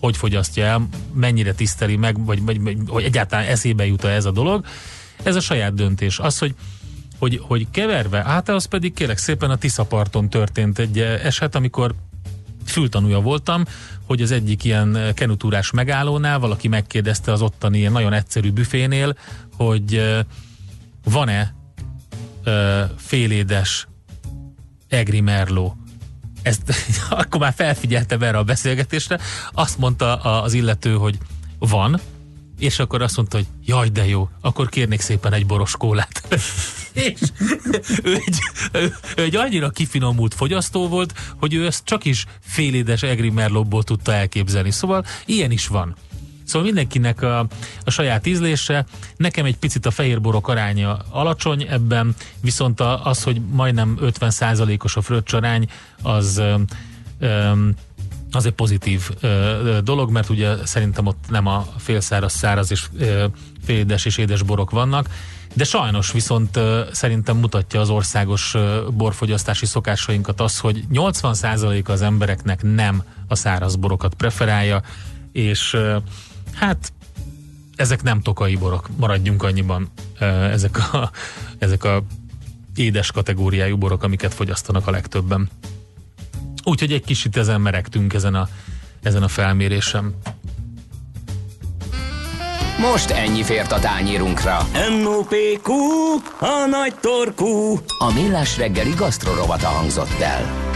hogy 0.00 0.16
fogyasztja 0.16 0.64
el, 0.64 0.88
mennyire 1.12 1.52
tiszteli 1.52 1.96
meg, 1.96 2.24
vagy, 2.24 2.42
vagy, 2.42 2.60
vagy 2.60 2.76
hogy 2.86 3.04
egyáltalán 3.04 3.46
eszébe 3.46 3.86
jut 3.86 4.04
ez 4.04 4.24
a 4.24 4.30
dolog. 4.30 4.64
Ez 5.22 5.36
a 5.36 5.40
saját 5.40 5.74
döntés. 5.74 6.18
Az, 6.18 6.38
hogy 6.38 6.54
hogy, 7.18 7.40
hogy 7.42 7.66
keverve, 7.70 8.22
hát 8.22 8.48
az 8.48 8.64
pedig 8.64 8.92
kérek 8.92 9.18
szépen 9.18 9.50
a 9.50 9.56
Tiszaparton 9.56 10.28
történt 10.28 10.78
egy 10.78 10.98
eset, 10.98 11.54
amikor 11.54 11.94
fültanúja 12.64 13.20
voltam, 13.20 13.64
hogy 14.06 14.22
az 14.22 14.30
egyik 14.30 14.64
ilyen 14.64 15.12
kenutúrás 15.14 15.70
megállónál 15.70 16.38
valaki 16.38 16.68
megkérdezte 16.68 17.32
az 17.32 17.42
ottani 17.42 17.78
ilyen 17.78 17.92
nagyon 17.92 18.12
egyszerű 18.12 18.50
büfénél, 18.50 19.16
hogy 19.56 20.16
van-e 21.04 21.54
félédes 22.96 23.88
egri 24.88 25.20
merló. 25.20 25.76
Ezt 26.42 26.62
akkor 27.10 27.40
már 27.40 27.54
felfigyeltem 27.56 28.22
erre 28.22 28.38
a 28.38 28.44
beszélgetésre. 28.44 29.18
Azt 29.52 29.78
mondta 29.78 30.16
az 30.16 30.52
illető, 30.52 30.94
hogy 30.94 31.18
van, 31.58 32.00
és 32.58 32.78
akkor 32.78 33.02
azt 33.02 33.16
mondta, 33.16 33.36
hogy 33.36 33.46
jaj, 33.64 33.88
de 33.88 34.06
jó, 34.06 34.28
akkor 34.40 34.68
kérnék 34.68 35.00
szépen 35.00 35.32
egy 35.32 35.46
boros 35.46 35.76
kólát. 35.76 36.22
és 36.92 37.20
ő 38.02 38.14
egy, 38.14 38.38
ő, 38.72 38.94
egy 39.16 39.36
annyira 39.36 39.70
kifinomult 39.70 40.34
fogyasztó 40.34 40.88
volt, 40.88 41.14
hogy 41.38 41.54
ő 41.54 41.66
ezt 41.66 41.84
csak 41.84 42.04
is 42.04 42.24
félédes 42.40 43.02
egri 43.02 43.30
merlóból 43.30 43.82
tudta 43.82 44.12
elképzelni. 44.12 44.70
Szóval 44.70 45.04
ilyen 45.26 45.50
is 45.50 45.66
van. 45.66 45.96
Szóval 46.50 46.66
mindenkinek 46.66 47.22
a, 47.22 47.38
a 47.84 47.90
saját 47.90 48.26
ízlése. 48.26 48.84
Nekem 49.16 49.44
egy 49.44 49.56
picit 49.56 49.86
a 49.86 49.90
fehérborok 49.90 50.48
aránya 50.48 50.98
alacsony 51.10 51.66
ebben, 51.70 52.14
viszont 52.40 52.80
az, 52.80 53.22
hogy 53.22 53.40
majdnem 53.40 53.98
50%-os 54.00 54.96
a 54.96 55.00
fröccsarány, 55.00 55.68
az 56.02 56.38
öm, 56.38 56.64
öm, 57.18 57.74
az 58.32 58.46
egy 58.46 58.52
pozitív 58.52 59.10
ö, 59.20 59.78
dolog, 59.84 60.10
mert 60.10 60.28
ugye 60.28 60.66
szerintem 60.66 61.06
ott 61.06 61.24
nem 61.28 61.46
a 61.46 61.66
félszáraz, 61.76 62.32
száraz 62.32 62.70
és 62.70 62.86
ö, 62.98 63.24
félédes 63.64 64.04
és 64.04 64.16
édes 64.16 64.42
borok 64.42 64.70
vannak, 64.70 65.08
de 65.54 65.64
sajnos 65.64 66.12
viszont 66.12 66.56
ö, 66.56 66.82
szerintem 66.92 67.36
mutatja 67.36 67.80
az 67.80 67.90
országos 67.90 68.54
ö, 68.54 68.86
borfogyasztási 68.92 69.66
szokásainkat 69.66 70.40
az, 70.40 70.58
hogy 70.58 70.84
80% 70.92 71.84
az 71.84 72.02
embereknek 72.02 72.62
nem 72.62 73.02
a 73.28 73.34
száraz 73.34 73.76
borokat 73.76 74.14
preferálja, 74.14 74.82
és 75.32 75.72
ö, 75.72 75.96
hát 76.54 76.92
ezek 77.76 78.02
nem 78.02 78.20
tokai 78.20 78.56
borok, 78.56 78.88
maradjunk 78.96 79.42
annyiban 79.42 79.90
ezek 80.50 80.92
a, 80.92 81.10
ezek 81.58 81.84
a 81.84 82.02
édes 82.74 83.10
kategóriájú 83.10 83.76
borok, 83.76 84.02
amiket 84.02 84.34
fogyasztanak 84.34 84.86
a 84.86 84.90
legtöbben. 84.90 85.50
Úgyhogy 86.64 86.92
egy 86.92 87.04
kicsit 87.04 87.36
ezen 87.36 87.60
meregtünk 87.60 88.12
ezen 88.12 88.34
a, 88.34 88.48
ezen 89.02 89.22
a 89.22 89.28
felmérésem. 89.28 90.14
Most 92.78 93.10
ennyi 93.10 93.42
fért 93.42 93.72
a 93.72 93.78
tányírunkra. 93.78 94.58
M.O.P.Q. 94.90 95.72
A 96.38 96.66
nagy 96.70 96.94
torkú. 97.00 97.78
A 97.98 98.12
millás 98.12 98.56
reggeli 98.56 98.90
gasztrorovata 98.90 99.66
hangzott 99.66 100.20
el. 100.20 100.70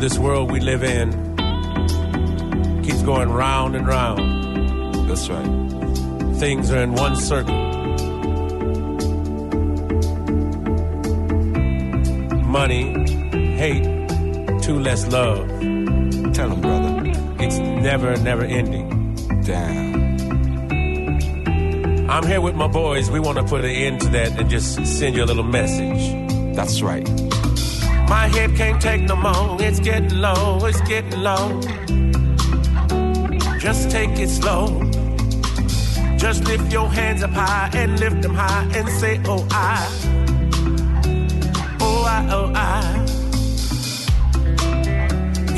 This 0.00 0.18
world 0.18 0.50
we 0.50 0.60
live 0.60 0.82
in 0.82 1.10
keeps 2.82 3.02
going 3.02 3.30
round 3.30 3.76
and 3.76 3.86
round. 3.86 5.08
That's 5.08 5.28
right. 5.28 6.36
Things 6.36 6.70
are 6.70 6.82
in 6.82 6.94
one 6.94 7.16
circle. 7.16 7.54
Money, 12.44 13.10
hate, 13.56 13.84
two 14.62 14.80
less 14.80 15.06
love. 15.08 15.48
Tell 16.34 16.48
them, 16.48 16.60
brother. 16.60 17.02
It's 17.44 17.58
never, 17.58 18.16
never 18.16 18.44
ending. 18.44 19.14
Damn. 19.44 20.00
I'm 22.10 22.26
here 22.26 22.40
with 22.40 22.54
my 22.54 22.68
boys. 22.68 23.10
We 23.10 23.20
want 23.20 23.38
to 23.38 23.44
put 23.44 23.64
an 23.64 23.70
end 23.70 24.00
to 24.02 24.08
that 24.10 24.38
and 24.38 24.50
just 24.50 24.84
send 24.86 25.14
you 25.14 25.22
a 25.22 25.26
little 25.26 25.44
message. 25.44 26.54
That's 26.56 26.82
right. 26.82 27.29
My 28.10 28.26
head 28.26 28.56
can't 28.56 28.82
take 28.82 29.02
no 29.02 29.14
more. 29.14 29.56
It's 29.60 29.78
getting 29.78 30.18
low, 30.20 30.58
it's 30.64 30.80
getting 30.80 31.20
low. 31.20 31.60
Just 33.60 33.88
take 33.88 34.18
it 34.18 34.28
slow. 34.28 34.82
Just 36.18 36.44
lift 36.44 36.72
your 36.72 36.88
hands 36.88 37.22
up 37.22 37.30
high 37.30 37.70
and 37.72 38.00
lift 38.00 38.20
them 38.20 38.34
high 38.34 38.66
and 38.74 38.88
say, 38.88 39.20
Oh, 39.26 39.46
I. 39.52 39.86
Oh, 41.80 42.04
I, 42.04 42.28
oh, 42.32 42.52
I. 42.52 43.06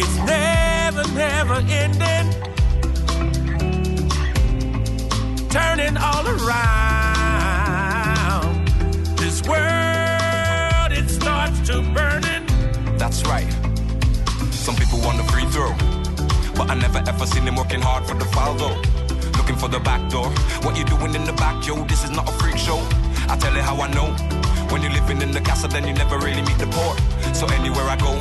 It's 0.03 0.17
never, 0.33 1.05
never 1.15 1.55
ending. 1.81 2.29
Turning 5.49 5.97
all 5.97 6.27
around. 6.29 6.92
Some 14.63 14.77
people 14.77 15.01
want 15.01 15.19
the 15.19 15.25
free 15.25 15.45
throw, 15.47 15.75
but 16.55 16.71
I 16.71 16.75
never 16.75 17.03
ever 17.05 17.27
seen 17.27 17.45
them 17.45 17.57
working 17.57 17.81
hard 17.81 18.07
for 18.07 18.15
the 18.15 18.25
foul 18.27 18.55
though. 18.55 18.79
Looking 19.37 19.57
for 19.57 19.67
the 19.69 19.81
back 19.81 20.09
door. 20.09 20.31
What 20.63 20.79
you 20.79 20.85
doing 20.85 21.17
in 21.17 21.25
the 21.25 21.33
back, 21.33 21.67
yo? 21.67 21.83
This 21.83 22.05
is 22.05 22.11
not 22.11 22.29
a 22.29 22.33
freak 22.39 22.57
show. 22.57 22.79
I 23.27 23.37
tell 23.41 23.53
you 23.53 23.61
how 23.61 23.75
I 23.83 23.91
know. 23.91 24.15
When 24.71 24.81
you're 24.83 24.93
living 24.93 25.21
in 25.21 25.33
the 25.33 25.41
castle, 25.41 25.69
then 25.69 25.85
you 25.89 25.95
never 25.95 26.17
really 26.17 26.43
meet 26.43 26.59
the 26.59 26.71
poor. 26.71 26.95
So 27.35 27.49
anywhere 27.59 27.91
I 27.91 27.97
go, 27.97 28.15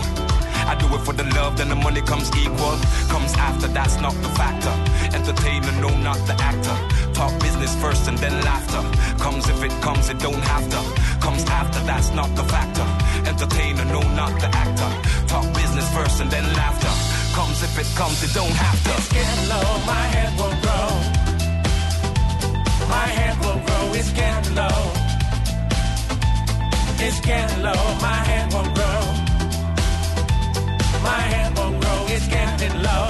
I 0.65 0.73
do 0.73 0.87
it 0.95 1.01
for 1.05 1.13
the 1.13 1.25
love, 1.37 1.57
then 1.57 1.69
the 1.69 1.75
money 1.75 2.01
comes 2.01 2.31
equal. 2.35 2.73
Comes 3.13 3.33
after, 3.37 3.67
that's 3.67 4.01
not 4.01 4.13
the 4.25 4.29
factor. 4.33 4.73
Entertainer, 5.15 5.71
no, 5.79 5.89
not 6.01 6.17
the 6.25 6.33
actor. 6.41 6.73
Talk 7.13 7.39
business 7.39 7.75
first 7.75 8.07
and 8.07 8.17
then 8.17 8.33
laughter. 8.41 8.81
Comes 9.21 9.47
if 9.47 9.61
it 9.61 9.71
comes, 9.83 10.09
it 10.09 10.17
don't 10.17 10.41
have 10.49 10.67
to. 10.73 10.81
Comes 11.21 11.43
after, 11.45 11.79
that's 11.85 12.11
not 12.11 12.29
the 12.35 12.43
factor. 12.43 12.87
Entertainer, 13.29 13.85
no, 13.85 14.01
not 14.21 14.33
the 14.41 14.49
actor. 14.63 14.91
Talk 15.27 15.45
business 15.53 15.87
first 15.95 16.21
and 16.21 16.29
then 16.31 16.43
laughter. 16.53 16.93
Comes 17.35 17.63
if 17.63 17.77
it 17.79 17.89
comes, 17.95 18.23
it 18.23 18.33
don't 18.33 18.57
have 18.65 18.79
to. 18.85 18.91
It's 18.97 19.13
getting 19.13 19.49
low, 19.49 19.67
my 19.85 20.05
head 20.13 20.31
will 20.39 20.57
grow. 20.63 20.87
My 22.89 23.07
head 23.17 23.35
will 23.39 23.61
grow, 23.65 23.83
it's 23.99 24.11
getting 24.11 24.55
low. 24.55 24.81
It's 27.05 27.19
getting 27.21 27.63
low, 27.63 27.83
my 28.01 28.19
head 28.29 28.53
will 28.53 28.71
grow. 28.77 29.01
My 31.01 31.21
head 31.33 31.49
will 31.57 31.73
grow, 31.81 31.99
it's 32.15 32.27
getting 32.27 32.75
low. 32.83 33.07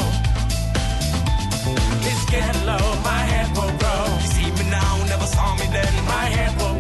It's 2.09 2.25
getting 2.31 2.65
low, 2.65 2.85
my 3.03 3.21
head 3.31 3.47
will 3.57 3.73
grow. 3.81 4.03
You 4.21 4.27
see 4.35 4.49
me 4.57 4.69
now, 4.69 5.03
never 5.11 5.25
saw 5.25 5.55
me 5.55 5.65
then. 5.75 5.93
My 6.05 6.25
head 6.35 6.51
will 6.59 6.61
grow, 6.61 6.69
it's 6.69 6.69
getting 6.69 6.70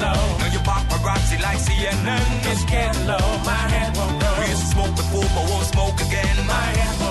low. 0.00 0.22
Now 0.38 0.48
you 0.54 0.60
paparazzi 0.60 1.40
like 1.42 1.58
CNN. 1.58 2.28
It's 2.50 2.64
getting 2.64 3.06
low, 3.06 3.26
my 3.44 3.62
head 3.72 3.96
will 3.96 4.14
grow. 4.18 4.34
We 4.40 4.46
used 4.50 4.62
to 4.62 4.68
smoke 4.74 4.94
before, 4.96 5.28
but 5.34 5.44
won't 5.50 5.66
smoke 5.66 5.98
again. 6.00 6.36
My 6.46 6.68
head 6.78 7.07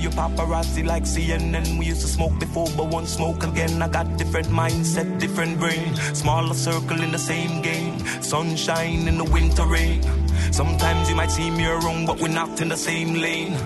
you 0.00 0.10
paparazzi 0.10 0.84
like 0.84 1.04
CNN. 1.04 1.78
We 1.78 1.86
used 1.86 2.00
to 2.02 2.08
smoke 2.08 2.38
before, 2.38 2.68
but 2.76 2.86
won't 2.86 3.08
smoke 3.08 3.44
again. 3.44 3.82
I 3.82 3.88
got 3.88 4.16
different 4.16 4.48
mindset, 4.48 5.18
different 5.18 5.58
brain. 5.58 5.94
Smaller 6.14 6.54
circle 6.54 7.02
in 7.02 7.12
the 7.12 7.18
same 7.18 7.62
game. 7.62 7.98
Sunshine 8.22 9.08
in 9.08 9.18
the 9.18 9.24
winter 9.24 9.66
rain. 9.66 10.02
Sometimes 10.52 11.08
you 11.08 11.16
might 11.16 11.30
see 11.30 11.50
me 11.50 11.66
around, 11.66 12.06
but 12.06 12.20
we're 12.20 12.28
not 12.28 12.60
in 12.60 12.68
the 12.68 12.76
same 12.76 13.14
lane. 13.14 13.56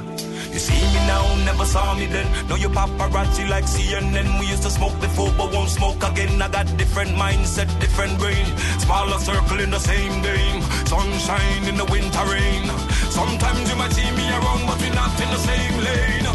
You 0.54 0.61
see 0.61 0.82
me 0.94 1.00
now, 1.11 1.26
never 1.44 1.64
saw 1.64 1.96
me 1.99 2.06
then. 2.06 2.30
Now 2.49 2.54
you 2.54 2.68
paparazzi 2.68 3.49
like 3.50 3.64
CNN. 3.64 4.38
We 4.38 4.46
used 4.46 4.62
to 4.62 4.70
smoke 4.70 4.94
before, 5.00 5.32
but 5.37 5.52
won't 5.52 5.68
smoke 5.68 6.00
again. 6.04 6.40
I 6.40 6.49
got 6.49 6.66
different 6.78 7.11
mindset, 7.18 7.66
different 7.80 8.20
brain. 8.20 8.46
Smaller 8.78 9.18
circle 9.18 9.58
in 9.58 9.70
the 9.73 9.80
same 9.80 10.23
game. 10.23 10.62
Sunshine 10.87 11.64
in 11.66 11.76
the 11.76 11.84
winter 11.87 12.25
rain. 12.30 12.70
Sometimes 13.11 13.68
you 13.68 13.75
might 13.75 13.92
see 13.99 14.08
me 14.14 14.30
around, 14.30 14.62
but 14.68 14.78
we're 14.78 14.94
not 14.94 15.11
in 15.25 15.30
the 15.34 15.42
same 15.42 15.76
lane. 15.88 16.26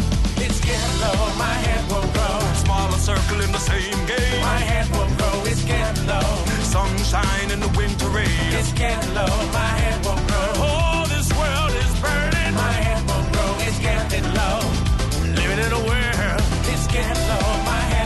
It's 0.44 0.60
getting 0.60 0.96
low, 1.00 1.20
my 1.40 1.56
head 1.64 1.82
will 1.88 2.08
grow. 2.12 2.38
Smaller 2.60 3.00
circle 3.00 3.40
in 3.40 3.50
the 3.52 3.64
same 3.72 4.00
game. 4.04 4.40
My 4.44 4.60
head 4.70 4.86
will 4.92 5.08
grow, 5.16 5.48
it's 5.48 5.64
getting 5.64 6.06
low. 6.06 6.28
Sunshine 6.76 7.50
in 7.50 7.60
the 7.60 7.72
winter 7.72 8.08
rain. 8.12 8.52
It's 8.52 8.72
getting 8.74 9.14
low, 9.14 9.32
my 9.56 9.72
head 9.80 10.04
will 10.04 10.20
grow. 10.28 10.52
Oh, 10.60 11.06
this 11.08 11.32
world 11.32 11.72
is 11.72 11.92
burning. 12.04 12.54
My 12.54 12.72
head 12.84 12.99
it's 14.12 14.20
getting 14.20 14.34
low. 14.34 14.60
Living 15.34 15.58
in 15.58 15.72
a 15.72 15.78
world. 15.86 16.42
It's 16.72 16.86
getting 16.88 17.28
low, 17.28 17.64
my 17.64 17.99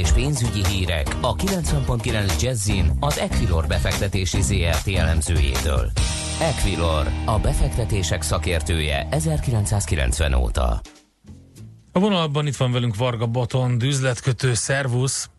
és 0.00 0.12
pénzügyi 0.12 0.64
hírek 0.66 1.06
a 1.20 1.34
90.9 1.34 2.42
Jazzin 2.42 2.86
az 3.00 3.18
Equilor 3.18 3.66
befektetési 3.66 4.40
ZRT 4.40 4.88
elemzőjétől. 4.96 5.84
Equilor, 6.40 7.06
a 7.26 7.38
befektetések 7.38 8.22
szakértője 8.22 9.06
1990 9.10 10.34
óta. 10.34 10.80
A 11.92 11.98
vonalban 12.00 12.46
itt 12.46 12.56
van 12.56 12.72
velünk 12.72 12.96
Varga 12.96 13.26
Botond, 13.26 13.82
üzletkötő, 13.82 14.54
szervusz. 14.54 15.30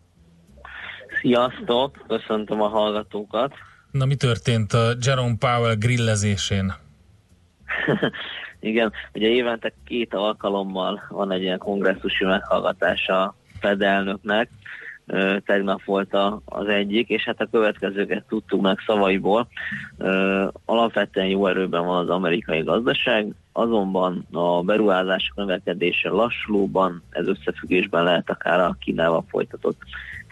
Sziasztok, 1.22 2.06
köszöntöm 2.08 2.62
a 2.62 2.68
hallgatókat. 2.68 3.54
Na 3.92 4.06
mi 4.06 4.16
történt 4.16 4.74
a 4.74 4.92
Jerome 5.06 5.36
Powell 5.40 5.76
grillezésén? 5.76 6.74
Igen, 8.60 8.92
ugye 9.14 9.28
évente 9.28 9.74
két 9.86 10.14
alkalommal 10.14 11.02
van 11.10 11.32
egy 11.32 11.42
ilyen 11.42 11.58
kongresszusi 11.58 12.26
meghallgatása 12.26 13.36
Fed 13.62 13.82
elnöknek. 13.82 14.50
Tegnap 15.46 15.84
volt 15.84 16.14
a, 16.14 16.42
az 16.46 16.68
egyik, 16.68 17.10
és 17.10 17.24
hát 17.24 17.42
a 17.42 17.48
következőket 17.52 18.24
tudtuk 18.28 18.62
meg 18.62 18.78
szavaiból. 18.86 19.48
Alapvetően 20.66 21.28
jó 21.28 21.48
erőben 21.48 21.86
van 21.86 21.98
az 21.98 22.10
amerikai 22.10 22.62
gazdaság, 22.62 23.28
azonban 23.54 24.28
a 24.32 24.62
beruházások 24.62 25.36
növekedése 25.36 26.10
lassulóban, 26.10 27.04
ez 27.10 27.28
összefüggésben 27.28 28.04
lehet 28.04 28.30
akár 28.30 28.60
a 28.60 28.76
Kínával 28.80 29.24
folytatott 29.30 29.78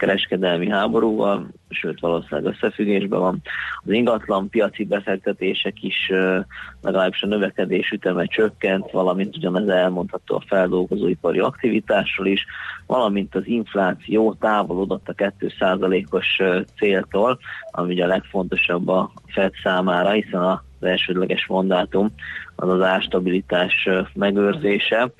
kereskedelmi 0.00 0.68
háborúval, 0.68 1.48
sőt 1.68 2.00
valószínűleg 2.00 2.52
összefüggésben 2.54 3.20
van. 3.20 3.42
Az 3.84 3.92
ingatlan 3.92 4.48
piaci 4.48 4.84
befektetések 4.84 5.82
is 5.82 6.12
legalábbis 6.80 7.22
a 7.22 7.26
növekedés 7.26 7.90
üteme 7.90 8.24
csökkent, 8.24 8.90
valamint 8.90 9.36
ugyanez 9.36 9.68
elmondható 9.68 10.36
a 10.36 10.44
feldolgozóipari 10.46 11.38
aktivitásról 11.38 12.26
is, 12.26 12.46
valamint 12.86 13.34
az 13.34 13.46
infláció 13.46 14.36
távolodott 14.40 15.08
a 15.08 15.14
2%-os 15.14 16.38
ö, 16.38 16.60
céltól, 16.76 17.38
ami 17.70 17.92
ugye 17.92 18.04
a 18.04 18.08
legfontosabb 18.08 18.88
a 18.88 19.12
Fed 19.26 19.52
számára, 19.62 20.10
hiszen 20.10 20.42
az 20.80 20.86
elsődleges 20.88 21.46
mandátum 21.46 22.14
az 22.56 22.68
az 22.68 22.82
árstabilitás 22.82 23.86
ö, 23.86 24.00
megőrzése. 24.14 25.12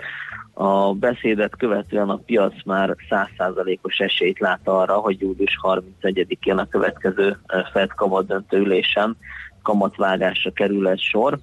A 0.53 0.93
beszédet 0.95 1.57
követően 1.57 2.09
a 2.09 2.17
piac 2.17 2.65
már 2.65 2.97
100%-os 3.11 3.99
esélyt 3.99 4.39
lát 4.39 4.61
arra, 4.65 4.95
hogy 4.95 5.21
július 5.21 5.59
31-én 5.63 6.59
a 6.59 6.69
következő 6.69 7.39
Fed 7.73 7.89
kamat 7.95 8.45
ülésen 8.53 9.17
kamatvágásra 9.63 10.51
kerül 10.51 10.89
egy 10.89 11.01
sor. 11.01 11.39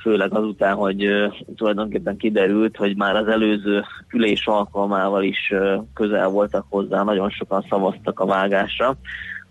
Főleg 0.00 0.34
azután, 0.34 0.74
hogy 0.74 1.08
tulajdonképpen 1.56 2.16
kiderült, 2.16 2.76
hogy 2.76 2.96
már 2.96 3.16
az 3.16 3.28
előző 3.28 3.84
ülés 4.12 4.46
alkalmával 4.46 5.22
is 5.22 5.52
közel 5.94 6.28
voltak 6.28 6.66
hozzá, 6.68 7.02
nagyon 7.02 7.30
sokan 7.30 7.66
szavaztak 7.68 8.20
a 8.20 8.26
vágásra, 8.26 8.96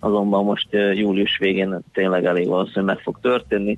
azonban 0.03 0.43
most 0.43 0.67
július 0.71 1.37
végén 1.37 1.79
tényleg 1.93 2.25
elég 2.25 2.47
valószínű 2.47 2.85
meg 2.85 2.99
fog 2.99 3.19
történni. 3.21 3.77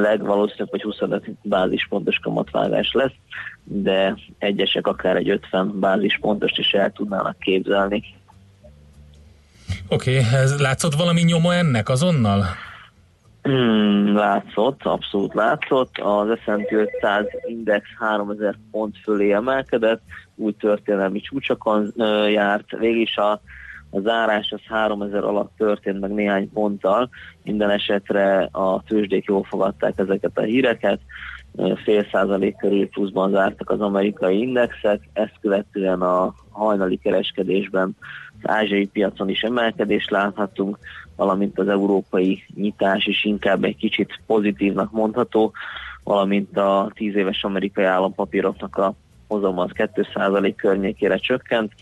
Legvalószínűbb, 0.00 0.70
hogy 0.70 0.82
25 0.82 1.30
bázispontos 1.42 2.18
kamatvágás 2.18 2.92
lesz, 2.92 3.12
de 3.64 4.16
egyesek 4.38 4.86
akár 4.86 5.16
egy 5.16 5.28
50 5.28 5.80
bázispontost 5.80 6.58
is 6.58 6.72
el 6.72 6.92
tudnának 6.92 7.38
képzelni. 7.38 8.02
Oké, 9.88 10.18
okay, 10.18 10.38
ez 10.38 10.60
látszott 10.60 10.94
valami 10.94 11.22
nyoma 11.22 11.54
ennek 11.54 11.88
azonnal? 11.88 12.44
Hmm, 13.42 14.16
látszott, 14.16 14.82
abszolút 14.82 15.34
látszott. 15.34 15.98
Az 15.98 16.38
S&P 16.42 16.72
500 16.72 17.26
index 17.46 17.86
3000 17.98 18.58
pont 18.70 18.96
fölé 19.02 19.32
emelkedett, 19.32 20.02
új 20.34 20.52
történelmi 20.52 21.20
csúcsokon 21.20 21.92
járt. 22.30 22.78
Végig 22.78 23.00
is 23.00 23.16
a, 23.16 23.40
a 23.90 24.00
zárás 24.00 24.52
az 24.52 24.60
3000 24.68 25.24
alatt 25.24 25.52
történt 25.56 26.00
meg 26.00 26.10
néhány 26.10 26.50
ponttal. 26.52 27.08
Minden 27.42 27.70
esetre 27.70 28.48
a 28.52 28.82
tőzsdék 28.82 29.24
jól 29.24 29.42
fogadták 29.42 29.98
ezeket 29.98 30.38
a 30.38 30.42
híreket. 30.42 31.00
Fél 31.84 32.06
százalék 32.12 32.56
körül 32.56 32.88
pluszban 32.88 33.30
zártak 33.30 33.70
az 33.70 33.80
amerikai 33.80 34.40
indexek, 34.40 35.08
ezt 35.12 35.34
követően 35.40 36.02
a 36.02 36.34
hajnali 36.50 36.96
kereskedésben 36.96 37.96
az 38.42 38.50
ázsiai 38.50 38.86
piacon 38.86 39.28
is 39.28 39.42
emelkedést 39.42 40.10
láthatunk, 40.10 40.78
valamint 41.16 41.58
az 41.58 41.68
európai 41.68 42.44
nyitás 42.54 43.06
is 43.06 43.24
inkább 43.24 43.64
egy 43.64 43.76
kicsit 43.76 44.20
pozitívnak 44.26 44.92
mondható, 44.92 45.52
valamint 46.04 46.56
a 46.56 46.90
10 46.94 47.14
éves 47.14 47.44
amerikai 47.44 47.84
állampapíroknak 47.84 48.76
a 48.76 48.94
hozama 49.28 49.62
az 49.62 49.70
2% 49.74 50.52
környékére 50.56 51.16
csökkent. 51.16 51.72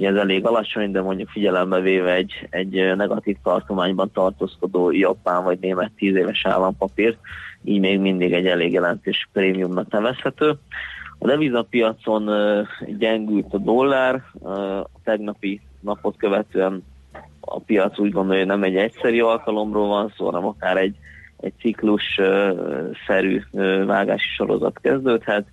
Ez 0.00 0.14
elég 0.14 0.46
alacsony, 0.46 0.90
de 0.90 1.02
mondjuk 1.02 1.28
figyelembe 1.28 1.80
véve 1.80 2.12
egy, 2.12 2.46
egy 2.50 2.96
negatív 2.96 3.36
tartományban 3.42 4.10
tartózkodó 4.12 4.90
japán 4.90 5.44
vagy 5.44 5.58
német 5.60 5.90
10 5.96 6.16
éves 6.16 6.46
állampapír, 6.46 7.16
így 7.64 7.80
még 7.80 8.00
mindig 8.00 8.32
egy 8.32 8.46
elég 8.46 8.72
jelentős 8.72 9.28
prémiumnak 9.32 9.90
nevezhető. 9.90 10.54
A 11.18 11.26
devizapiacon 11.26 12.30
gyengült 12.98 13.54
a 13.54 13.58
dollár, 13.58 14.14
a 14.42 15.00
tegnapi 15.04 15.60
napot 15.80 16.16
követően 16.16 16.82
a 17.40 17.60
piac 17.60 17.98
úgy 17.98 18.12
gondolja, 18.12 18.40
hogy 18.40 18.50
nem 18.50 18.62
egy 18.62 18.76
egyszeri 18.76 19.20
alkalomról 19.20 19.88
van 19.88 20.12
szó, 20.16 20.24
hanem 20.24 20.46
akár 20.46 20.76
egy, 20.76 20.96
egy 21.40 21.52
ciklus-szerű 21.58 23.42
vágási 23.86 24.28
sorozat 24.36 24.78
kezdődhet. 24.82 25.46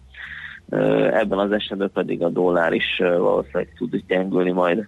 Ebben 1.11 1.39
az 1.39 1.51
esetben 1.51 1.91
pedig 1.93 2.23
a 2.23 2.29
dollár 2.29 2.73
is 2.73 2.97
valószínűleg 2.97 3.73
tud 3.77 4.03
gyengülni 4.07 4.51
majd. 4.51 4.87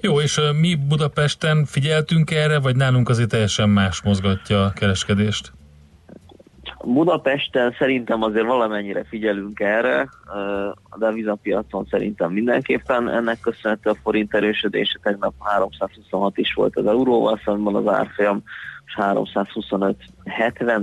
Jó, 0.00 0.20
és 0.20 0.40
mi 0.60 0.74
Budapesten 0.88 1.64
figyeltünk 1.64 2.30
erre, 2.30 2.58
vagy 2.60 2.76
nálunk 2.76 3.08
azért 3.08 3.28
teljesen 3.28 3.68
más 3.68 4.02
mozgatja 4.02 4.64
a 4.64 4.72
kereskedést? 4.72 5.52
Budapesten 6.84 7.74
szerintem 7.78 8.22
azért 8.22 8.46
valamennyire 8.46 9.04
figyelünk 9.04 9.60
erre, 9.60 10.08
a 10.90 10.98
devizapiacon 10.98 11.86
szerintem 11.90 12.32
mindenképpen 12.32 13.10
ennek 13.10 13.40
köszönhető 13.40 13.90
a 13.90 13.96
forint 14.02 14.34
erősödése, 14.34 14.98
tegnap 15.02 15.34
326 15.38 16.38
is 16.38 16.54
volt 16.54 16.76
az 16.76 16.86
euróval 16.86 17.40
szemben 17.44 17.74
az 17.74 17.86
árfolyam, 17.86 18.42
és 18.86 18.94
325-70, 18.96 19.94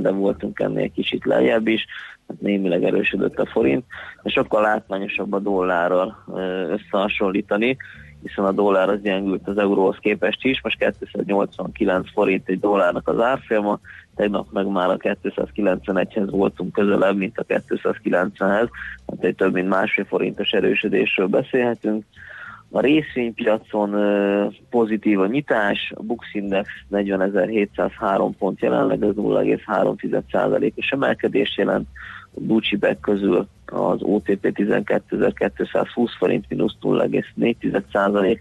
de 0.01 0.11
voltunk 0.11 0.59
ennél 0.59 0.91
kicsit 0.91 1.25
lejjebb 1.25 1.67
is, 1.67 1.85
némileg 2.39 2.83
erősödött 2.83 3.39
a 3.39 3.45
forint, 3.45 3.85
de 4.23 4.29
sokkal 4.29 4.61
látványosabb 4.61 5.33
a 5.33 5.39
dollárral 5.39 6.23
összehasonlítani, 6.69 7.77
hiszen 8.21 8.45
a 8.45 8.51
dollár 8.51 8.89
az 8.89 9.01
gyengült 9.01 9.47
az 9.47 9.57
euróhoz 9.57 9.97
képest 9.99 10.45
is, 10.45 10.61
most 10.61 10.95
289 10.99 12.11
forint 12.11 12.49
egy 12.49 12.59
dollárnak 12.59 13.07
az 13.07 13.19
árfolyama, 13.19 13.79
tegnap 14.15 14.51
meg 14.51 14.67
már 14.67 14.89
a 14.89 14.97
291-hez 14.97 16.27
voltunk 16.29 16.73
közelebb, 16.73 17.17
mint 17.17 17.37
a 17.37 17.45
290-hez, 17.45 18.69
tehát 19.05 19.19
egy 19.21 19.35
több 19.35 19.53
mint 19.53 19.69
másfél 19.69 20.05
forintos 20.05 20.51
erősödésről 20.51 21.27
beszélhetünk. 21.27 22.05
A 22.73 22.79
részvénypiacon 22.79 23.95
pozitív 24.69 25.19
a 25.19 25.27
nyitás, 25.27 25.93
a 25.95 26.03
Bux 26.03 26.25
Index 26.33 26.69
40.703 26.91 28.31
pont 28.37 28.61
jelenleg, 28.61 29.03
ez 29.03 29.13
0,3%-os 29.15 30.89
emelkedés 30.89 31.57
jelent, 31.57 31.87
Bucsi 32.33 32.79
közül 33.01 33.47
az 33.65 34.01
OTP 34.01 34.51
12.220 34.53 36.11
forint, 36.17 36.45
mínusz 36.49 36.75
0,4%, 36.81 38.37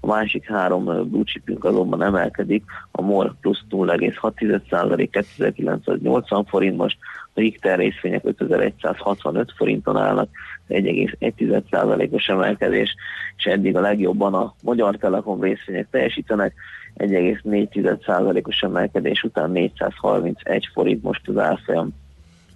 a 0.00 0.06
másik 0.06 0.46
három 0.46 0.84
blue 0.84 1.24
chipünk 1.24 1.64
azonban 1.64 2.02
emelkedik, 2.02 2.64
a 2.90 3.02
MOL 3.02 3.36
plusz 3.40 3.64
0,6%, 3.70 5.08
2980 5.10 6.44
forint 6.44 6.76
most, 6.76 6.98
a 7.34 7.40
Richter 7.40 7.78
részvények 7.78 8.24
5165 8.24 9.52
forinton 9.56 9.96
állnak, 9.96 10.28
1,1%-os 10.68 12.28
emelkedés, 12.28 12.94
és 13.36 13.44
eddig 13.44 13.76
a 13.76 13.80
legjobban 13.80 14.34
a 14.34 14.54
Magyar 14.62 14.96
Telekom 14.96 15.40
részvények 15.40 15.86
teljesítenek, 15.90 16.54
1,4%-os 16.96 18.62
emelkedés 18.62 19.22
után 19.22 19.50
431 19.50 20.68
forint 20.72 21.02
most 21.02 21.28
az 21.28 21.38
árfolyam. 21.38 21.94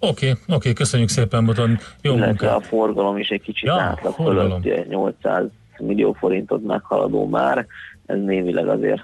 Oké, 0.04 0.30
okay, 0.30 0.30
oké, 0.30 0.54
okay, 0.54 0.72
köszönjük 0.72 1.08
szépen, 1.08 1.44
Boton. 1.44 1.78
Jó 2.00 2.16
munkát. 2.16 2.56
a 2.56 2.60
forgalom 2.60 3.18
is 3.18 3.28
egy 3.28 3.42
kicsit 3.42 3.64
ja, 3.64 3.74
átlag 3.74 4.14
fölött, 4.14 4.88
800 4.88 5.44
millió 5.78 6.12
forintot 6.12 6.62
meghaladó 6.62 7.28
már, 7.28 7.66
ez 8.06 8.18
némileg 8.24 8.68
azért 8.68 9.02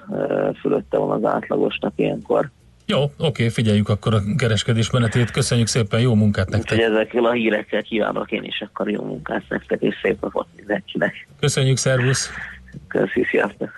fölötte 0.61 0.99
van 0.99 1.25
az 1.25 1.31
átlagosnak 1.31 1.93
ilyenkor. 1.97 2.51
Jó, 2.87 2.99
oké, 3.19 3.49
figyeljük 3.49 3.89
akkor 3.89 4.15
a 4.15 4.21
kereskedés 4.37 4.91
menetét. 4.91 5.31
Köszönjük 5.31 5.67
szépen, 5.67 6.01
jó 6.01 6.15
munkát 6.15 6.49
nektek. 6.49 6.79
Úgyhogy 6.79 6.93
ezekkel 6.95 7.25
a 7.25 7.33
hírekkel 7.33 7.83
kívánok 7.83 8.33
én 8.33 8.45
is 8.45 8.61
akkor 8.61 8.91
jó 8.91 9.05
munkát 9.05 9.43
nektek, 9.49 9.81
és 9.81 9.95
szép 10.03 10.21
napot 10.21 10.47
mindenkinek. 10.57 11.29
Köszönjük, 11.41 11.77
szervusz! 11.77 12.31
Köszi, 12.89 13.25
sziasztok! 13.31 13.71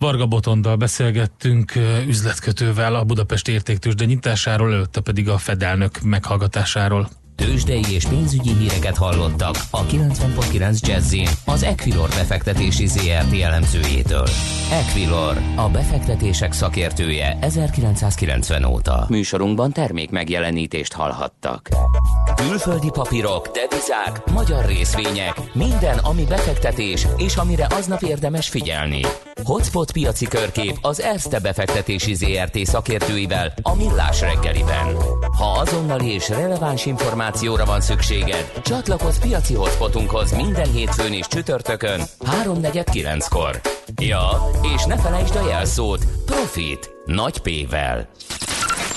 Varga 0.00 0.26
Botondal 0.26 0.76
beszélgettünk 0.76 1.72
üzletkötővel 2.06 2.94
a 2.94 3.04
Budapest 3.04 3.48
értéktős, 3.48 3.94
de 3.94 4.04
nyitásáról, 4.04 4.72
előtte 4.72 5.00
pedig 5.00 5.28
a 5.28 5.38
Fedelnök 5.38 6.00
meghallgatásáról. 6.02 7.08
Tőzsdei 7.36 7.84
és 7.92 8.04
pénzügyi 8.04 8.52
híreket 8.52 8.96
hallottak 8.96 9.56
a 9.70 9.84
90.9 9.86 10.86
jazz 10.86 11.14
az 11.44 11.62
Equilor 11.62 12.08
befektetési 12.08 12.86
ZRT 12.86 13.40
elemzőjétől. 13.42 14.26
Equilor, 14.70 15.36
a 15.56 15.68
befektetések 15.68 16.52
szakértője 16.52 17.38
1990 17.40 18.64
óta. 18.64 19.06
Műsorunkban 19.08 19.72
termék 19.72 20.10
megjelenítést 20.10 20.92
hallhattak. 20.92 21.68
Külföldi 22.36 22.90
papírok, 22.92 23.48
devizák, 23.48 24.30
magyar 24.32 24.64
részvények, 24.66 25.54
minden, 25.54 25.98
ami 25.98 26.24
befektetés 26.24 27.06
és 27.16 27.36
amire 27.36 27.66
aznap 27.70 28.02
érdemes 28.02 28.48
figyelni. 28.48 29.00
Hotspot 29.44 29.92
piaci 29.92 30.26
körkép 30.26 30.78
az 30.82 31.00
Erste 31.00 31.38
befektetési 31.38 32.14
ZRT 32.14 32.58
szakértőivel 32.58 33.52
a 33.62 33.74
Millás 33.74 34.20
reggeliben. 34.20 34.96
Ha 35.38 35.58
azonnali 35.58 36.12
és 36.12 36.28
releváns 36.28 36.86
információra 36.86 37.64
van 37.64 37.80
szükséged, 37.80 38.52
csatlakozz 38.62 39.18
piaci 39.18 39.54
hotspotunkhoz 39.54 40.32
minden 40.32 40.72
hétfőn 40.72 41.12
és 41.12 41.26
csütörtökön 41.26 42.00
3.49-kor. 42.44 43.60
Ja, 44.00 44.28
és 44.74 44.84
ne 44.84 44.98
felejtsd 44.98 45.36
a 45.36 45.48
jelszót 45.48 46.06
Profit 46.26 46.90
nagy 47.04 47.38
P-vel. 47.38 48.08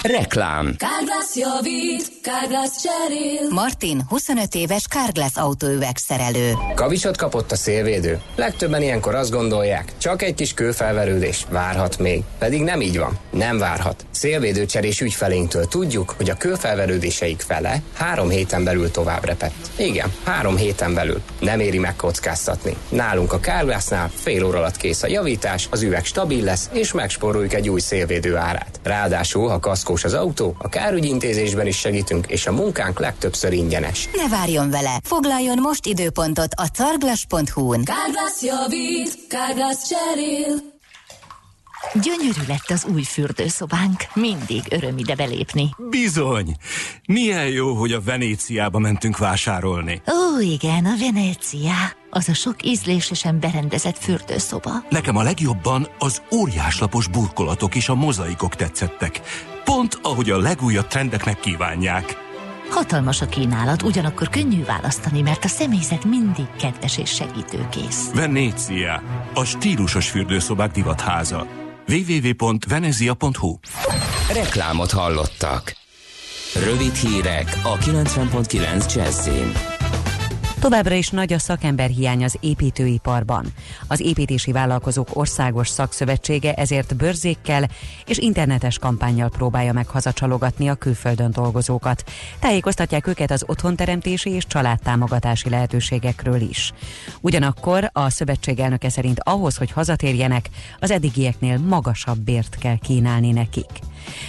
Reklám. 0.03 0.75
Kárglász 0.77 1.35
javít, 1.35 2.11
Kárglász 2.21 2.81
cserél. 2.81 3.49
Martin, 3.49 4.01
25 4.07 4.55
éves 4.55 4.85
Kárglász 4.89 5.37
autóüveg 5.37 5.97
szerelő. 5.97 6.51
Kavicsot 6.75 7.17
kapott 7.17 7.51
a 7.51 7.55
szélvédő? 7.55 8.21
Legtöbben 8.35 8.81
ilyenkor 8.81 9.15
azt 9.15 9.31
gondolják, 9.31 9.91
csak 9.97 10.21
egy 10.21 10.33
kis 10.33 10.53
kőfelverődés, 10.53 11.45
várhat 11.49 11.97
még. 11.97 12.23
Pedig 12.39 12.61
nem 12.61 12.81
így 12.81 12.97
van, 12.97 13.17
nem 13.31 13.57
várhat. 13.57 14.05
Szélvédőcserés 14.11 15.01
ügyfelénktől 15.01 15.65
tudjuk, 15.65 16.13
hogy 16.17 16.29
a 16.29 16.37
kőfelverődéseik 16.37 17.41
fele 17.41 17.81
három 17.93 18.29
héten 18.29 18.63
belül 18.63 18.91
tovább 18.91 19.25
repett. 19.25 19.69
Igen, 19.75 20.13
három 20.23 20.55
héten 20.55 20.93
belül. 20.93 21.21
Nem 21.39 21.59
éri 21.59 21.79
megkockáztatni. 21.79 22.75
Nálunk 22.89 23.33
a 23.33 23.39
Kárglásznál 23.39 24.11
fél 24.15 24.45
óra 24.45 24.57
alatt 24.57 24.77
kész 24.77 25.03
a 25.03 25.07
javítás, 25.07 25.67
az 25.71 25.81
üveg 25.81 26.05
stabil 26.05 26.43
lesz, 26.43 26.69
és 26.73 26.91
megspóroljuk 26.91 27.53
egy 27.53 27.69
új 27.69 27.79
szélvédő 27.79 28.35
árát. 28.35 28.79
Ráadásul, 28.83 29.49
ha 29.49 29.59
kaszkó 29.59 29.92
tartós 29.93 30.03
az 30.03 30.13
autó, 30.13 30.55
a 30.57 30.69
kárügyintézésben 30.69 31.67
is 31.67 31.77
segítünk, 31.77 32.27
és 32.27 32.47
a 32.47 32.51
munkánk 32.51 32.99
legtöbbször 32.99 33.53
ingyenes. 33.53 34.09
Ne 34.15 34.27
várjon 34.27 34.69
vele! 34.69 34.99
Foglaljon 35.03 35.57
most 35.59 35.85
időpontot 35.85 36.53
a 36.55 36.65
carglass.hu-n. 36.65 37.83
Carglass 37.83 38.41
javít, 38.41 39.17
Carglass 39.27 39.77
cserél. 39.87 40.71
Gyönyörű 41.93 42.41
lett 42.47 42.69
az 42.69 42.85
új 42.93 43.03
fürdőszobánk. 43.03 44.03
Mindig 44.13 44.61
öröm 44.69 44.97
ide 44.97 45.15
belépni. 45.15 45.69
Bizony! 45.89 46.55
Milyen 47.07 47.47
jó, 47.47 47.73
hogy 47.73 47.91
a 47.91 48.01
Venéciába 48.01 48.79
mentünk 48.79 49.17
vásárolni. 49.17 50.01
Ó, 50.07 50.39
igen, 50.39 50.85
a 50.85 50.93
Venécia. 50.99 52.02
Az 52.15 52.29
a 52.29 52.33
sok 52.33 52.55
ízlésesen 52.63 53.39
berendezett 53.39 53.97
fürdőszoba. 53.97 54.71
Nekem 54.89 55.15
a 55.15 55.23
legjobban 55.23 55.87
az 55.99 56.21
óriáslapos 56.31 57.07
burkolatok 57.07 57.75
és 57.75 57.89
a 57.89 57.95
mozaikok 57.95 58.55
tetszettek. 58.55 59.21
Pont 59.63 59.99
ahogy 60.01 60.29
a 60.29 60.37
legújabb 60.37 60.87
trendeknek 60.87 61.39
kívánják. 61.39 62.17
Hatalmas 62.69 63.21
a 63.21 63.25
kínálat, 63.25 63.81
ugyanakkor 63.81 64.29
könnyű 64.29 64.63
választani, 64.63 65.21
mert 65.21 65.43
a 65.43 65.47
személyzet 65.47 66.05
mindig 66.05 66.45
kedves 66.59 66.97
és 66.97 67.09
segítőkész. 67.09 68.11
Venécia, 68.13 69.01
a 69.33 69.43
stílusos 69.43 70.09
fürdőszobák 70.09 70.71
divatháza. 70.71 71.47
www.venezia.hu 71.87 73.57
Reklámot 74.33 74.91
hallottak. 74.91 75.75
Rövid 76.63 76.93
hírek 76.93 77.59
a 77.63 77.77
90.9 77.77 78.95
Jazzin. 78.95 79.72
Továbbra 80.63 80.95
is 80.95 81.09
nagy 81.09 81.33
a 81.33 81.39
szakemberhiány 81.39 82.23
az 82.23 82.37
építőiparban. 82.39 83.45
Az 83.87 83.99
építési 83.99 84.51
vállalkozók 84.51 85.07
országos 85.13 85.67
szakszövetsége 85.67 86.53
ezért 86.53 86.95
bőrzékkel 86.95 87.69
és 88.05 88.17
internetes 88.17 88.79
kampányjal 88.79 89.29
próbálja 89.29 89.73
meg 89.73 89.87
hazacsalogatni 89.87 90.67
a 90.67 90.75
külföldön 90.75 91.31
dolgozókat. 91.31 92.03
Tájékoztatják 92.39 93.07
őket 93.07 93.31
az 93.31 93.43
otthonteremtési 93.47 94.29
és 94.29 94.47
családtámogatási 94.47 95.49
lehetőségekről 95.49 96.41
is. 96.41 96.73
Ugyanakkor 97.21 97.89
a 97.93 98.09
szövetség 98.09 98.59
elnöke 98.59 98.89
szerint 98.89 99.19
ahhoz, 99.19 99.57
hogy 99.57 99.71
hazatérjenek, 99.71 100.49
az 100.79 100.91
eddigieknél 100.91 101.57
magasabb 101.57 102.19
bért 102.19 102.55
kell 102.55 102.77
kínálni 102.77 103.31
nekik. 103.31 103.69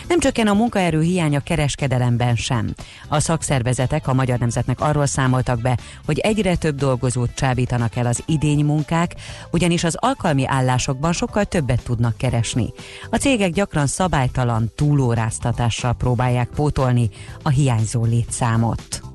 Nem 0.08 0.18
csökken 0.18 0.46
a 0.46 0.54
munkaerő 0.54 1.02
hiánya 1.02 1.40
kereskedelemben 1.40 2.36
sem. 2.36 2.74
A 3.08 3.20
szakszervezetek 3.20 4.08
a 4.08 4.14
Magyar 4.14 4.38
Nemzetnek 4.38 4.80
arról 4.80 5.06
számoltak 5.06 5.60
be, 5.60 5.78
hogy 6.06 6.18
egyre 6.18 6.56
több 6.56 6.76
dolgozót 6.76 7.34
csábítanak 7.34 7.96
el 7.96 8.06
az 8.06 8.22
idény 8.26 8.64
munkák, 8.64 9.14
ugyanis 9.50 9.84
az 9.84 9.96
alkalmi 9.98 10.46
állásokban 10.46 11.12
sokkal 11.12 11.44
többet 11.44 11.82
tudnak 11.82 12.16
keresni. 12.16 12.72
A 13.10 13.16
cégek 13.16 13.52
gyakran 13.52 13.86
szabálytalan 13.86 14.72
túlóráztatással 14.74 15.92
próbálják 15.92 16.48
pótolni 16.48 17.10
a 17.42 17.48
hiányzó 17.48 18.04
létszámot. 18.04 19.13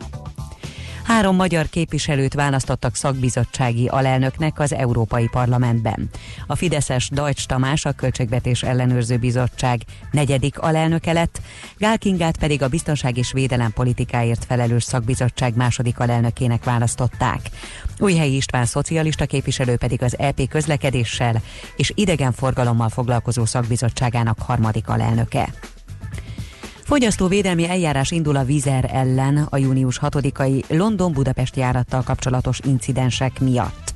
Három 1.10 1.36
magyar 1.36 1.70
képviselőt 1.70 2.34
választottak 2.34 2.96
szakbizottsági 2.96 3.88
alelnöknek 3.88 4.60
az 4.60 4.74
Európai 4.74 5.28
Parlamentben. 5.28 6.10
A 6.48 6.56
Fideszes 6.56 7.10
Deutsch 7.10 7.48
Tamás 7.48 7.86
a 7.86 7.92
Költségvetés 7.92 8.64
Ellenőrző 8.64 9.18
Bizottság 9.18 9.82
negyedik 10.12 10.60
alelnöke 10.60 11.12
lett, 11.12 11.42
Gál 11.78 11.98
Kingát 11.98 12.38
pedig 12.38 12.62
a 12.62 12.68
Biztonság 12.68 13.18
és 13.18 13.32
Védelem 13.32 13.72
politikáért 13.74 14.46
felelős 14.46 14.84
szakbizottság 14.84 15.56
második 15.56 16.00
alelnökének 16.00 16.64
választották. 16.64 17.40
Újhelyi 18.00 18.36
István 18.36 18.66
szocialista 18.66 19.26
képviselő 19.26 19.76
pedig 19.76 20.04
az 20.04 20.20
EP 20.20 20.48
közlekedéssel 20.48 21.42
és 21.76 21.92
idegenforgalommal 21.96 22.90
foglalkozó 22.90 23.46
szakbizottságának 23.46 24.40
harmadik 24.40 24.88
alelnöke. 24.88 25.50
Fogyasztóvédelmi 26.90 27.70
eljárás 27.70 28.12
indul 28.12 28.36
a 28.36 28.44
Vizer 28.44 28.90
ellen 28.94 29.48
a 29.50 29.58
június 29.58 30.00
6-ai 30.02 30.64
London-Budapest 30.68 31.56
járattal 31.56 32.04
kapcsolatos 32.04 32.60
incidensek 32.66 33.40
miatt. 33.40 33.89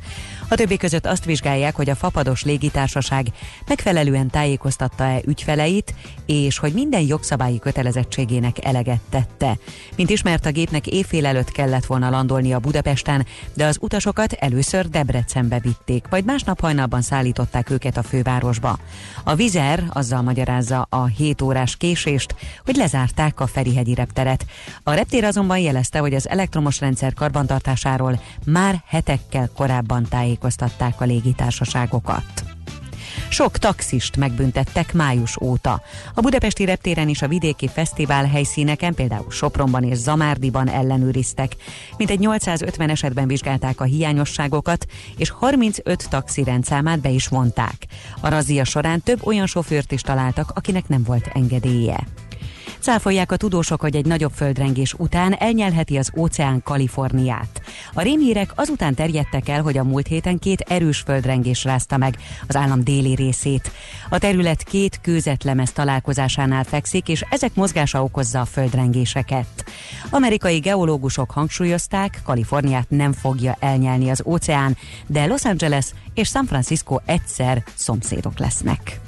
A 0.47 0.55
többi 0.55 0.77
között 0.77 1.05
azt 1.05 1.25
vizsgálják, 1.25 1.75
hogy 1.75 1.89
a 1.89 1.95
fapados 1.95 2.43
légitársaság 2.43 3.27
megfelelően 3.67 4.29
tájékoztatta-e 4.29 5.21
ügyfeleit, 5.25 5.93
és 6.25 6.57
hogy 6.57 6.73
minden 6.73 7.01
jogszabályi 7.01 7.59
kötelezettségének 7.59 8.65
eleget 8.65 8.99
tette. 9.09 9.57
Mint 9.95 10.09
ismert, 10.09 10.45
a 10.45 10.51
gépnek 10.51 10.87
évfél 10.87 11.25
előtt 11.25 11.51
kellett 11.51 11.85
volna 11.85 12.09
landolnia 12.09 12.59
Budapesten, 12.59 13.25
de 13.53 13.65
az 13.65 13.77
utasokat 13.79 14.33
először 14.33 14.89
Debrecenbe 14.89 15.59
vitték, 15.59 16.05
majd 16.09 16.25
másnap 16.25 16.59
hajnalban 16.59 17.01
szállították 17.01 17.69
őket 17.69 17.97
a 17.97 18.03
fővárosba. 18.03 18.77
A 19.23 19.35
Vizer 19.35 19.83
azzal 19.89 20.21
magyarázza 20.21 20.87
a 20.89 21.05
7 21.05 21.41
órás 21.41 21.77
késést, 21.77 22.35
hogy 22.65 22.75
lezárták 22.75 23.39
a 23.39 23.47
Ferihegyi 23.47 23.93
repteret. 23.93 24.45
A 24.83 24.93
reptér 24.93 25.23
azonban 25.23 25.57
jelezte, 25.57 25.99
hogy 25.99 26.13
az 26.13 26.29
elektromos 26.29 26.79
rendszer 26.79 27.13
karbantartásáról 27.13 28.21
már 28.45 28.83
hetekkel 28.87 29.49
korábban 29.55 30.03
tájékoztatták 30.03 30.41
a 30.97 31.03
légitársaságokat. 31.03 32.43
Sok 33.29 33.57
taxist 33.57 34.17
megbüntettek 34.17 34.93
május 34.93 35.41
óta. 35.41 35.81
A 36.13 36.21
budapesti 36.21 36.65
reptéren 36.65 37.09
és 37.09 37.21
a 37.21 37.27
vidéki 37.27 37.67
fesztivál 37.67 38.25
helyszíneken, 38.25 38.93
például 38.93 39.31
Sopronban 39.31 39.83
és 39.83 39.97
Zamárdiban 39.97 40.69
ellenőriztek. 40.69 41.55
Mintegy 41.97 42.19
850 42.19 42.89
esetben 42.89 43.27
vizsgálták 43.27 43.81
a 43.81 43.83
hiányosságokat, 43.83 44.85
és 45.17 45.29
35 45.29 46.09
taxi 46.09 46.43
rendszámát 46.43 46.99
be 46.99 47.09
is 47.09 47.27
vonták. 47.27 47.85
A 48.21 48.29
razzia 48.29 48.63
során 48.63 49.01
több 49.01 49.25
olyan 49.25 49.47
sofőrt 49.47 49.91
is 49.91 50.01
találtak, 50.01 50.51
akinek 50.55 50.87
nem 50.87 51.03
volt 51.03 51.29
engedélye. 51.33 52.07
Cáfolják 52.83 53.31
a 53.31 53.37
tudósok, 53.37 53.81
hogy 53.81 53.95
egy 53.95 54.05
nagyobb 54.05 54.31
földrengés 54.31 54.93
után 54.93 55.33
elnyelheti 55.33 55.97
az 55.97 56.11
óceán 56.17 56.63
Kaliforniát. 56.63 57.61
A 57.93 58.01
rémhírek 58.01 58.51
azután 58.55 58.93
terjedtek 58.93 59.49
el, 59.49 59.61
hogy 59.61 59.77
a 59.77 59.83
múlt 59.83 60.07
héten 60.07 60.39
két 60.39 60.59
erős 60.59 60.99
földrengés 60.99 61.63
rázta 61.63 61.97
meg 61.97 62.17
az 62.47 62.55
állam 62.55 62.83
déli 62.83 63.15
részét. 63.15 63.71
A 64.09 64.17
terület 64.17 64.63
két 64.63 64.99
kőzetlemez 65.01 65.71
találkozásánál 65.71 66.63
fekszik, 66.63 67.07
és 67.07 67.25
ezek 67.29 67.55
mozgása 67.55 68.03
okozza 68.03 68.39
a 68.39 68.45
földrengéseket. 68.45 69.65
Amerikai 70.09 70.59
geológusok 70.59 71.31
hangsúlyozták, 71.31 72.21
Kaliforniát 72.23 72.89
nem 72.89 73.13
fogja 73.13 73.57
elnyelni 73.59 74.09
az 74.09 74.23
óceán, 74.25 74.77
de 75.07 75.25
Los 75.25 75.45
Angeles 75.45 75.93
és 76.13 76.27
San 76.27 76.45
Francisco 76.45 76.99
egyszer 77.05 77.63
szomszédok 77.75 78.39
lesznek. 78.39 78.99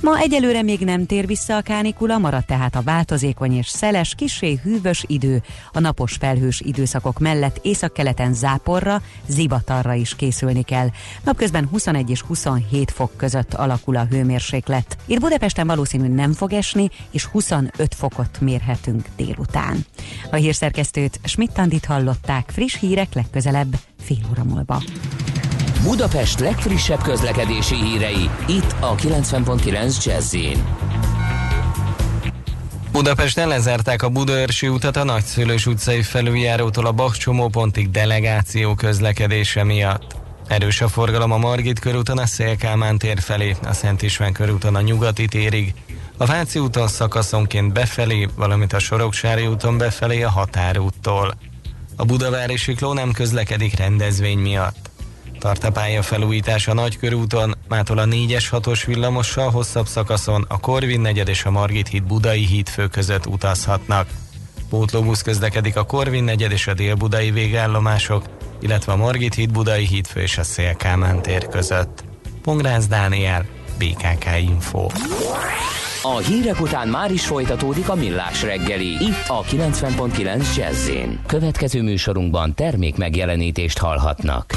Ma 0.00 0.18
egyelőre 0.18 0.62
még 0.62 0.80
nem 0.80 1.06
tér 1.06 1.26
vissza 1.26 1.56
a 1.56 1.60
kánikula, 1.60 2.18
marad 2.18 2.44
tehát 2.44 2.76
a 2.76 2.82
változékony 2.82 3.56
és 3.56 3.68
szeles, 3.68 4.14
kisé 4.14 4.58
hűvös 4.62 5.04
idő. 5.06 5.42
A 5.72 5.80
napos 5.80 6.16
felhős 6.20 6.60
időszakok 6.60 7.18
mellett 7.18 7.58
északkeleten 7.62 8.34
záporra, 8.34 9.02
zivatarra 9.26 9.92
is 9.92 10.16
készülni 10.16 10.62
kell. 10.62 10.88
Napközben 11.24 11.66
21 11.66 12.10
és 12.10 12.20
27 12.20 12.90
fok 12.90 13.16
között 13.16 13.54
alakul 13.54 13.96
a 13.96 14.04
hőmérséklet. 14.04 14.96
Itt 15.06 15.20
Budapesten 15.20 15.66
valószínű 15.66 16.08
nem 16.08 16.32
fog 16.32 16.52
esni, 16.52 16.90
és 17.10 17.24
25 17.24 17.94
fokot 17.94 18.40
mérhetünk 18.40 19.08
délután. 19.16 19.84
A 20.30 20.36
hírszerkesztőt 20.36 21.20
Schmidt-Tandit 21.24 21.84
hallották, 21.84 22.50
friss 22.52 22.78
hírek 22.78 23.14
legközelebb 23.14 23.76
fél 24.00 24.26
óra 24.30 24.44
múlva. 24.44 24.82
Budapest 25.82 26.40
legfrissebb 26.40 27.02
közlekedési 27.02 27.74
hírei, 27.74 28.30
itt 28.46 28.74
a 28.80 28.94
90.9 28.94 30.04
jazz 30.04 30.36
Budapesten 32.92 33.48
lezárták 33.48 34.02
a 34.02 34.08
Budaörsi 34.08 34.68
utat 34.68 34.96
a 34.96 35.04
Nagyszülős 35.04 35.66
utcai 35.66 36.02
felüljárótól 36.02 36.86
a 36.86 36.92
Bach 36.92 37.90
delegáció 37.90 38.74
közlekedése 38.74 39.64
miatt. 39.64 40.16
Erős 40.48 40.80
a 40.80 40.88
forgalom 40.88 41.32
a 41.32 41.38
Margit 41.38 41.78
körúton 41.78 42.18
a 42.18 42.26
Szélkámán 42.26 42.98
tér 42.98 43.20
felé, 43.20 43.56
a 43.62 43.72
Szent 43.72 44.02
István 44.02 44.32
körúton 44.32 44.74
a 44.74 44.80
Nyugati 44.80 45.26
térig, 45.26 45.74
a 46.16 46.26
Váci 46.26 46.58
úton 46.58 46.88
szakaszonként 46.88 47.72
befelé, 47.72 48.28
valamint 48.36 48.72
a 48.72 48.78
Soroksári 48.78 49.46
úton 49.46 49.78
befelé 49.78 50.22
a 50.22 50.30
Határúttól. 50.30 51.34
A 51.96 52.04
Budavári 52.04 52.56
Sikló 52.56 52.92
nem 52.92 53.12
közlekedik 53.12 53.76
rendezvény 53.76 54.38
miatt. 54.38 54.89
Tart 55.40 55.64
a 55.64 55.70
pálya 55.70 56.02
felújítás 56.02 56.68
a 56.68 56.74
Nagykörúton, 56.74 57.54
mától 57.68 57.98
a 57.98 58.04
4-es 58.04 58.44
6-os 58.50 58.82
villamossal 58.86 59.50
hosszabb 59.50 59.86
szakaszon 59.86 60.44
a 60.48 60.58
Korvin 60.58 61.00
negyed 61.00 61.28
és 61.28 61.44
a 61.44 61.50
Margit 61.50 61.88
híd 61.88 62.02
Budai 62.02 62.46
híd 62.46 62.68
fő 62.68 62.86
között 62.86 63.26
utazhatnak. 63.26 64.08
Pótlóbusz 64.68 65.22
közlekedik 65.22 65.76
a 65.76 65.82
Korvin 65.82 66.24
negyed 66.24 66.52
és 66.52 66.66
a 66.66 66.74
Dél-Budai 66.74 67.30
végállomások, 67.30 68.24
illetve 68.60 68.92
a 68.92 68.96
Margit 68.96 69.34
híd 69.34 69.52
Budai 69.52 69.86
hídfő 69.86 70.20
és 70.20 70.38
a 70.38 70.42
Szélkámán 70.42 71.22
tér 71.22 71.48
között. 71.48 72.04
Pongrász 72.42 72.86
Dániel, 72.86 73.46
BKK 73.78 74.26
Info. 74.40 74.86
A 76.02 76.16
hírek 76.16 76.60
után 76.60 76.88
már 76.88 77.12
is 77.12 77.26
folytatódik 77.26 77.88
a 77.88 77.94
millás 77.94 78.42
reggeli, 78.42 78.88
itt 78.88 79.28
a 79.28 79.42
90.9 79.42 80.56
jazz 80.56 80.90
Következő 81.26 81.82
műsorunkban 81.82 82.54
termék 82.54 82.96
megjelenítést 82.96 83.78
hallhatnak. 83.78 84.54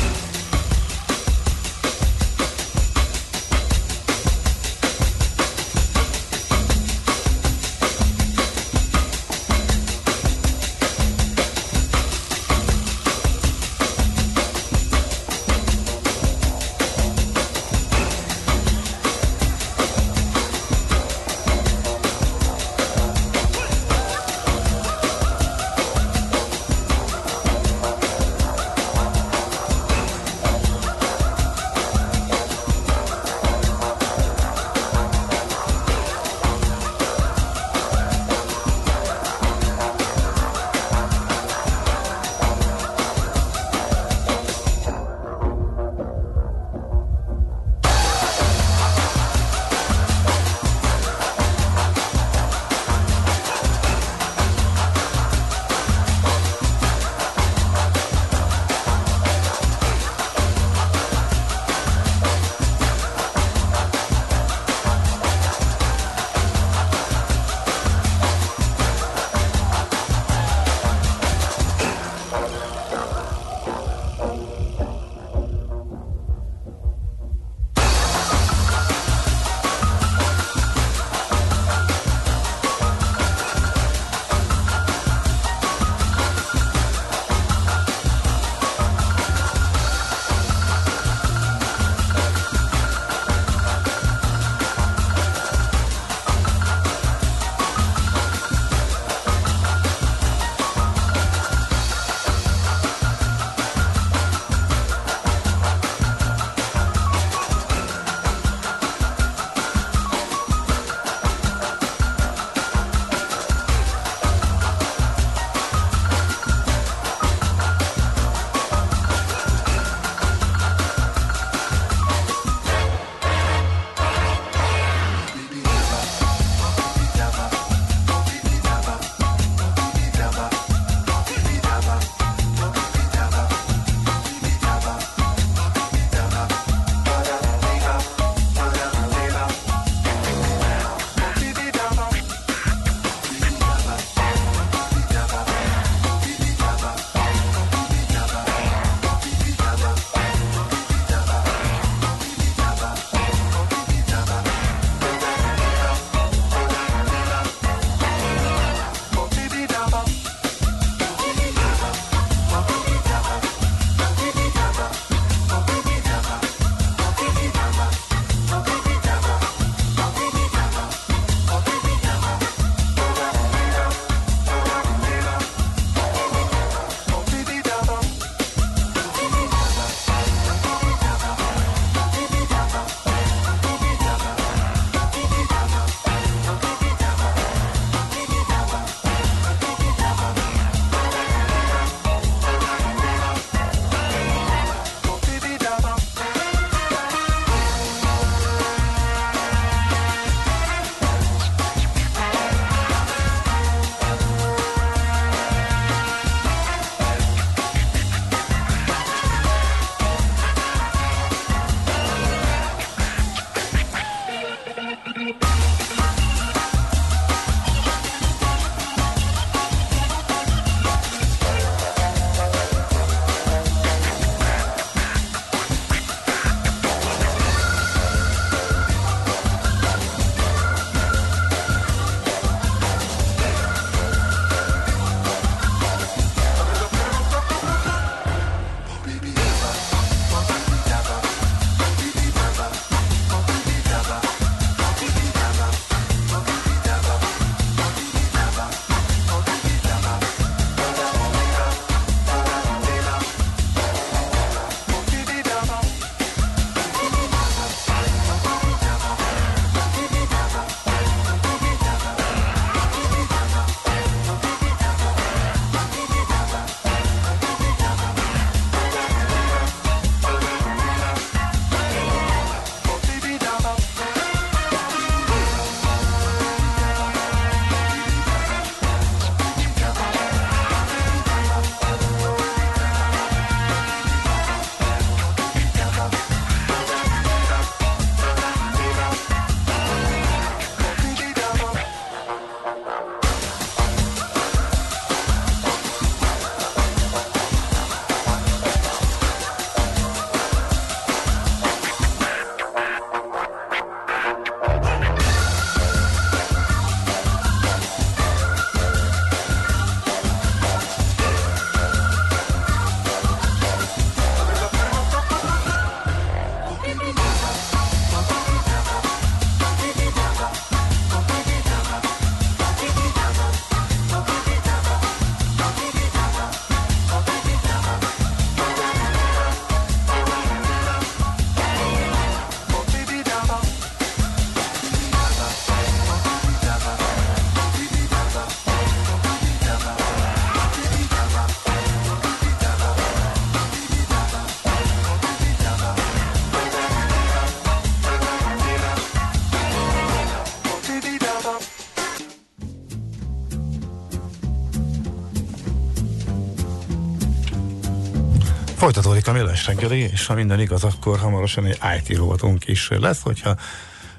Folytatódik 359.24 359.42
a 359.42 359.54
millás 359.54 359.66
reggeli, 359.66 360.00
és 360.00 360.26
ha 360.26 360.34
minden 360.34 360.60
igaz, 360.60 360.84
akkor 360.84 361.20
hamarosan 361.20 361.66
egy 361.66 361.80
IT 361.98 362.18
rovatunk 362.18 362.68
is 362.68 362.90
lesz, 362.90 363.22
hogyha 363.22 363.56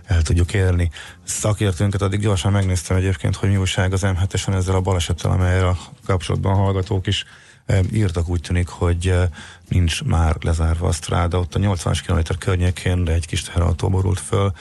el 0.04 0.22
tudjuk 0.22 0.54
érni 0.54 0.90
szakértőnket. 1.24 2.02
Addig 2.02 2.20
gyorsan 2.20 2.52
megnéztem 2.52 2.96
egyébként, 2.96 3.36
hogy 3.36 3.48
mi 3.48 3.56
újság 3.56 3.92
az 3.92 4.02
M7-esen 4.04 4.54
ezzel 4.54 4.74
a 4.74 4.80
balesettel, 4.80 5.30
amelyre 5.30 5.76
kapcsolatban 6.06 6.54
hallgatók 6.54 7.06
is 7.06 7.24
e, 7.66 7.80
írtak. 7.92 8.28
Úgy 8.28 8.40
tűnik, 8.40 8.68
hogy 8.68 9.06
e, 9.06 9.28
nincs 9.68 10.02
már 10.02 10.36
lezárva 10.40 10.88
a 10.88 10.92
stráda. 10.92 11.38
Ott 11.38 11.54
a 11.54 11.58
80 11.58 11.94
km 12.06 12.18
környékén, 12.38 13.08
egy 13.08 13.26
kis 13.26 13.42
teherautó 13.42 13.88
borult 13.88 14.20
föl 14.20 14.52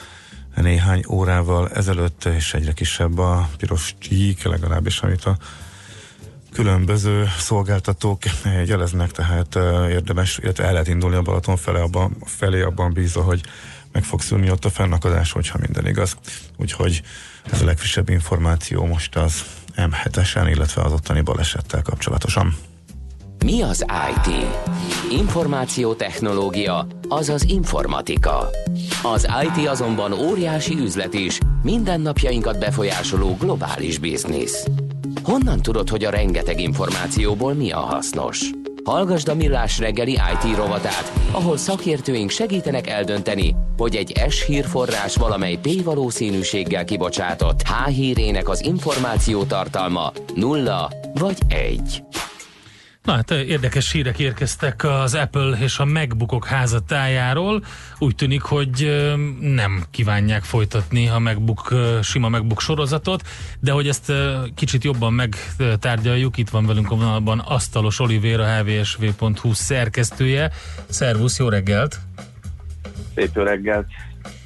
néhány 0.54 1.04
órával 1.08 1.70
ezelőtt, 1.70 2.24
és 2.24 2.54
egyre 2.54 2.72
kisebb 2.72 3.18
a 3.18 3.48
piros 3.56 3.94
csík, 3.98 4.42
legalábbis 4.42 5.00
amit 5.00 5.24
a 5.24 5.36
különböző 6.54 7.28
szolgáltatók 7.38 8.18
jeleznek, 8.66 9.10
tehát 9.10 9.54
érdemes, 9.90 10.38
illetve 10.42 10.64
el 10.64 10.72
lehet 10.72 10.88
indulni 10.88 11.16
a 11.16 11.22
Balaton 11.22 11.56
felé 11.56 11.80
abban, 11.80 12.16
felé 12.24 12.62
abban 12.62 12.92
bízva, 12.92 13.22
hogy 13.22 13.40
meg 13.92 14.04
fog 14.04 14.20
szűnni 14.20 14.50
ott 14.50 14.64
a 14.64 14.70
fennakadás, 14.70 15.32
hogyha 15.32 15.58
minden 15.60 15.86
igaz. 15.86 16.16
Úgyhogy 16.56 17.02
ez 17.50 17.62
a 17.62 17.64
legfrissebb 17.64 18.08
információ 18.08 18.84
most 18.84 19.16
az 19.16 19.44
M7-esen, 19.76 20.50
illetve 20.54 20.82
az 20.82 20.92
ottani 20.92 21.20
balesettel 21.20 21.82
kapcsolatosan. 21.82 22.56
Mi 23.44 23.62
az 23.62 23.84
IT? 24.10 24.46
Információtechnológia, 25.10 26.86
azaz 27.08 27.42
informatika. 27.42 28.48
Az 29.02 29.28
IT 29.42 29.68
azonban 29.68 30.12
óriási 30.12 30.74
üzlet 30.74 31.14
is, 31.14 31.38
mindennapjainkat 31.62 32.58
befolyásoló 32.58 33.36
globális 33.36 33.98
biznisz. 33.98 34.66
Honnan 35.24 35.62
tudod, 35.62 35.88
hogy 35.88 36.04
a 36.04 36.10
rengeteg 36.10 36.60
információból 36.60 37.54
mi 37.54 37.70
a 37.70 37.78
hasznos? 37.78 38.50
Hallgasd 38.84 39.28
a 39.28 39.34
Millás 39.34 39.78
reggeli 39.78 40.12
IT 40.12 40.56
rovatát, 40.56 41.12
ahol 41.32 41.56
szakértőink 41.56 42.30
segítenek 42.30 42.88
eldönteni, 42.88 43.54
hogy 43.76 43.96
egy 43.96 44.22
S 44.28 44.46
hírforrás 44.46 45.16
valamely 45.16 45.58
P 45.62 45.84
valószínűséggel 45.84 46.84
kibocsátott 46.84 47.62
H 47.62 47.88
hírének 47.88 48.48
az 48.48 48.64
információ 48.64 49.44
tartalma 49.44 50.12
nulla 50.34 50.90
vagy 51.14 51.38
egy. 51.48 52.02
Na 53.04 53.12
hát 53.12 53.30
érdekes 53.30 53.92
hírek 53.92 54.18
érkeztek 54.18 54.84
az 54.84 55.14
Apple 55.14 55.56
és 55.60 55.78
a 55.78 55.84
MacBookok 55.84 56.46
házatájáról. 56.46 57.64
Úgy 57.98 58.14
tűnik, 58.14 58.42
hogy 58.42 59.04
nem 59.40 59.84
kívánják 59.90 60.42
folytatni 60.42 61.08
a 61.08 61.18
MacBook, 61.18 61.74
sima 62.02 62.28
MacBook 62.28 62.60
sorozatot, 62.60 63.22
de 63.60 63.72
hogy 63.72 63.88
ezt 63.88 64.12
kicsit 64.54 64.84
jobban 64.84 65.12
megtárgyaljuk, 65.12 66.36
itt 66.36 66.48
van 66.48 66.66
velünk 66.66 66.90
a 66.90 66.94
vonalban 66.94 67.38
Asztalos 67.38 68.00
Olivér, 68.00 68.40
a 68.40 68.62
hvsv.hu 68.62 69.52
szerkesztője. 69.52 70.50
Szervusz, 70.88 71.38
jó 71.38 71.48
reggelt! 71.48 71.98
Szép 73.14 73.30
jó 73.34 73.42
reggelt! 73.42 73.86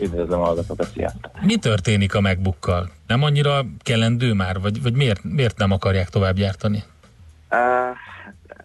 Üdvözlöm 0.00 0.40
a 0.40 0.44
hallgatókat, 0.44 0.90
sziasztok! 0.92 1.40
Mi 1.40 1.56
történik 1.56 2.14
a 2.14 2.20
MacBookkal? 2.20 2.90
Nem 3.06 3.22
annyira 3.22 3.66
kellendő 3.82 4.32
már, 4.32 4.60
vagy, 4.60 4.82
vagy 4.82 4.94
miért, 4.94 5.24
miért 5.24 5.58
nem 5.58 5.70
akarják 5.70 6.08
tovább 6.08 6.36
gyártani? 6.36 6.82
Uh, 7.50 7.58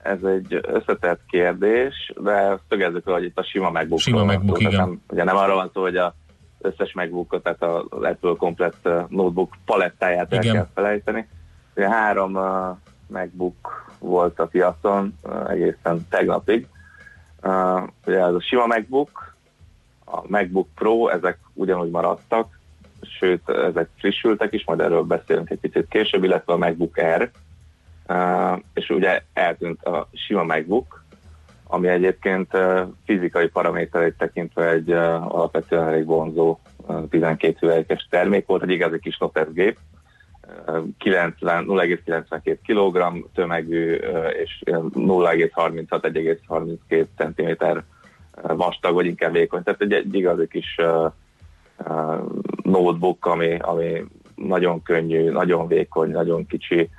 ez 0.04 0.24
egy 0.24 0.60
összetett 0.62 1.20
kérdés, 1.28 2.14
de 2.18 2.60
szögezzük 2.70 3.06
hogy 3.06 3.24
itt 3.24 3.38
a 3.38 3.44
sima 3.44 3.70
MacBook. 3.70 4.00
Sima 4.00 4.24
MacBook, 4.24 4.60
igen. 4.60 4.74
Nem, 4.74 5.02
ugye 5.10 5.24
nem 5.24 5.36
arra 5.36 5.56
van 5.56 5.70
szó, 5.74 5.82
hogy 5.82 5.98
a 5.98 6.14
összes 6.62 6.94
MacBook, 6.94 7.42
tehát 7.42 7.64
az 7.64 8.04
Apple 8.04 8.34
komplett 8.38 8.90
notebook 9.10 9.56
palettáját 9.66 10.32
igen. 10.32 10.46
el 10.46 10.54
kell 10.54 10.68
felejteni. 10.74 11.28
Ugye 11.76 11.90
három 11.90 12.36
uh, 12.36 12.78
MacBook 13.08 13.86
volt 14.00 14.40
a 14.40 14.46
piacon 14.46 15.14
uh, 15.24 15.50
egészen 15.50 16.08
tegnapig. 16.10 16.68
Uh, 17.44 17.84
ugye 18.06 18.20
ez 18.20 18.34
a 18.34 18.42
sima 18.42 18.66
MacBook, 18.66 19.36
a 20.06 20.22
MacBook 20.28 20.68
Pro, 20.76 21.08
ezek 21.08 21.38
ugyanúgy 21.54 21.90
maradtak, 21.90 22.60
sőt, 23.20 23.50
ezek 23.50 23.90
frissültek 23.98 24.54
is, 24.54 24.66
majd 24.66 24.80
erről 24.80 25.04
beszélünk 25.04 25.50
egy 25.50 25.60
picit 25.60 25.88
később, 25.90 26.24
illetve 26.24 26.54
a 26.54 26.58
MacBook 26.58 26.98
Air, 26.98 27.32
És 28.74 28.90
ugye 28.90 29.22
eltűnt 29.34 29.84
a 29.84 30.10
sima 30.14 30.44
MacBook, 30.44 31.04
ami 31.64 31.88
egyébként 31.88 32.58
fizikai 33.06 33.48
paramétereit 33.48 34.18
tekintve 34.18 34.70
egy 34.70 34.92
alapvetően 34.92 35.88
elég 35.88 36.06
vonzó 36.06 36.58
12 37.10 37.58
hüvelykes 37.60 38.08
termék 38.10 38.46
volt, 38.46 38.64
egy 38.64 38.70
igazi 38.70 39.00
kis 39.00 39.18
noteszgép, 39.18 39.78
0,92 40.66 42.58
kg 42.66 43.26
tömegű 43.34 43.94
és 44.44 44.62
0,36-1,32 44.66 47.06
cm 47.18 47.50
vastag, 48.56 48.94
vagy 48.94 49.06
inkább 49.06 49.32
vékony. 49.32 49.64
Tehát 49.64 49.82
egy, 49.82 49.94
egy 49.94 50.16
igazi 50.16 50.48
kis 50.48 50.76
notebook, 52.64 53.26
ami, 53.26 53.58
ami 53.58 54.06
nagyon 54.36 54.84
könnyű, 54.84 55.30
nagyon 55.30 55.68
vékony, 55.68 56.10
nagyon 56.10 56.46
kicsi, 56.46 56.90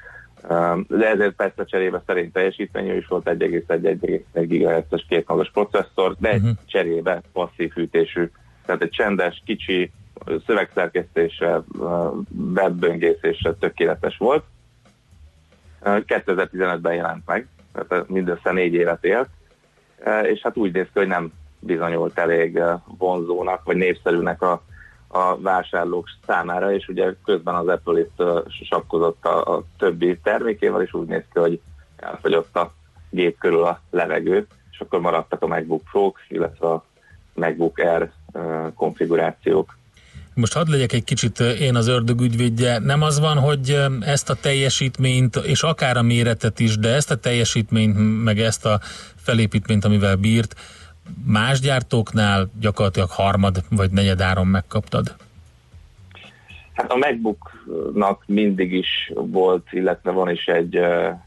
de 0.89 1.09
ezért 1.09 1.35
persze 1.35 1.65
cserébe 1.65 2.03
szerint 2.07 2.33
teljesítményű 2.33 2.97
is 2.97 3.07
volt 3.07 3.25
1,1-1,1 3.25 4.21
GHz-es 4.33 5.07
két 5.09 5.29
magas 5.29 5.51
processzor, 5.51 6.17
de 6.19 6.35
uh-huh. 6.35 6.51
cserébe 6.67 7.23
passzív 7.33 7.73
hűtésű, 7.73 8.31
tehát 8.67 8.83
egy 8.83 8.91
csendes, 8.91 9.43
kicsi, 9.45 9.91
szövegszerkesztése, 10.47 11.63
webböngészésre 12.55 13.55
tökéletes 13.55 14.17
volt. 14.17 14.45
2015-ben 15.83 16.95
jelent 16.95 17.27
meg, 17.27 17.47
tehát 17.73 18.09
mindössze 18.09 18.53
négy 18.53 18.75
évet 18.75 19.05
élt, 19.05 19.29
és 20.23 20.41
hát 20.43 20.57
úgy 20.57 20.73
néz 20.73 20.85
ki, 20.85 20.99
hogy 20.99 21.09
nem 21.09 21.33
bizonyult 21.59 22.19
elég 22.19 22.61
vonzónak, 22.99 23.65
vagy 23.65 23.77
népszerűnek 23.77 24.43
a, 24.43 24.63
a 25.15 25.41
vásárlók 25.41 26.09
számára, 26.27 26.73
és 26.73 26.89
ugye 26.89 27.15
közben 27.25 27.55
az 27.55 27.67
Apple 27.67 28.01
itt 28.01 28.23
sakkozott 28.65 29.25
a, 29.25 29.55
a 29.55 29.65
többi 29.79 30.19
termékével, 30.23 30.83
és 30.83 30.93
úgy 30.93 31.07
néz 31.07 31.23
ki, 31.33 31.39
hogy 31.39 31.61
elfogyott 31.97 32.57
a 32.57 32.73
gép 33.11 33.39
körül 33.39 33.65
a 33.65 33.81
levegő, 33.91 34.47
és 34.71 34.81
akkor 34.81 35.01
maradtak 35.01 35.43
a 35.43 35.47
MacBook 35.47 35.83
pro 35.91 36.13
illetve 36.29 36.67
a 36.67 36.85
MacBook 37.35 37.79
Air 37.79 38.11
konfigurációk. 38.75 39.77
Most 40.35 40.53
hadd 40.53 40.71
legyek 40.71 40.93
egy 40.93 41.05
kicsit 41.05 41.41
én 41.41 41.75
az 41.75 41.87
ördög 41.87 42.21
ügyvédje. 42.21 42.79
Nem 42.79 43.03
az 43.03 43.21
van, 43.21 43.39
hogy 43.39 43.79
ezt 44.01 44.31
a 44.31 44.35
teljesítményt, 44.35 45.37
és 45.37 45.63
akár 45.63 45.97
a 45.97 46.03
méretet 46.03 46.61
is, 46.61 46.79
de 46.79 46.95
ezt 46.95 47.11
a 47.11 47.17
teljesítményt, 47.17 48.25
meg 48.25 48.39
ezt 48.39 48.67
a 48.67 48.81
felépítményt, 49.17 49.85
amivel 49.85 50.17
bírt, 50.17 50.55
más 51.27 51.61
gyártóknál 51.61 52.51
gyakorlatilag 52.61 53.11
harmad 53.11 53.65
vagy 53.71 53.91
negyed 53.91 54.21
áron 54.21 54.47
megkaptad? 54.47 55.15
Hát 56.73 56.93
a 56.93 56.97
MacBooknak 56.97 58.23
mindig 58.27 58.73
is 58.73 59.13
volt, 59.15 59.67
illetve 59.71 60.11
van 60.11 60.31
is 60.31 60.47
egy 60.47 60.81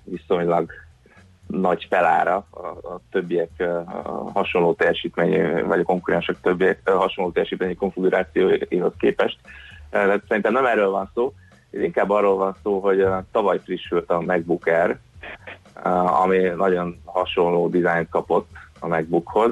viszonylag 0.04 0.72
nagy 1.48 1.86
felára 1.90 2.46
a, 2.50 2.66
a 2.68 3.00
többiek 3.12 3.50
a 4.04 4.32
hasonló 4.34 4.74
teljesítményű, 4.74 5.64
vagy 5.64 5.80
a 5.80 5.84
konkurensek 5.84 6.42
többiek 6.42 6.90
hasonló 6.90 7.32
teljesítményű 7.32 7.74
konfigurációihoz 7.74 8.94
képest. 9.00 9.38
De 9.90 10.22
szerintem 10.28 10.54
nem 10.54 10.66
erről 10.66 10.90
van 10.90 11.12
szó, 11.14 11.34
inkább 11.72 12.10
arról 12.10 12.36
van 12.38 12.56
szó, 12.64 12.80
hogy 12.80 13.06
tavaly 13.32 13.60
frissült 13.64 14.10
a 14.10 14.22
MacBook 14.22 14.66
Air, 14.66 14.98
ami 16.24 16.38
nagyon 16.38 17.02
hasonló 17.06 17.70
dizájnt 17.70 18.10
kapott 18.10 18.50
a 18.80 18.88
MacBookhoz, 18.88 19.52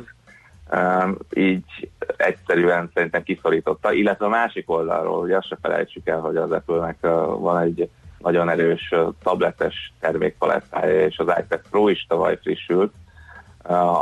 így 1.34 1.90
egyszerűen 2.18 2.92
szerintem 2.94 3.24
kiszorította, 3.24 3.94
illetve 3.94 4.26
a 4.26 4.30
másik 4.30 4.70
oldalról, 4.70 5.20
hogy 5.20 5.32
azt 5.32 5.48
se 5.48 5.58
felejtsük 5.62 6.08
el, 6.08 6.20
hogy 6.20 6.36
az 6.36 6.52
Apple-nek 6.52 6.98
van 7.40 7.62
egy 7.62 7.90
nagyon 8.20 8.50
erős 8.50 8.94
tabletes 9.24 9.94
termékpalettája, 10.00 11.06
és 11.06 11.18
az 11.18 11.34
iPad 11.40 11.62
Pro 11.70 11.88
is 11.88 12.06
tavaly 12.10 12.38
frissült, 12.42 12.94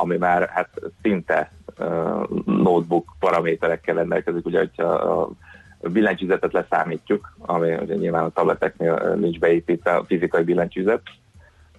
ami 0.01 0.17
már 0.17 0.49
hát 0.49 0.69
szinte 1.01 1.51
notebook 2.45 3.15
paraméterekkel 3.19 3.95
rendelkezik, 3.95 4.45
ugye, 4.45 4.57
hogyha 4.57 4.87
a 4.87 5.29
billentyűzetet 5.89 6.53
leszámítjuk, 6.53 7.35
ami 7.39 7.73
ugye 7.73 7.95
nyilván 7.95 8.23
a 8.23 8.29
tableteknél 8.29 9.15
nincs 9.15 9.39
beépítve 9.39 9.95
a 9.95 10.03
fizikai 10.03 10.43
billentyűzet, 10.43 11.01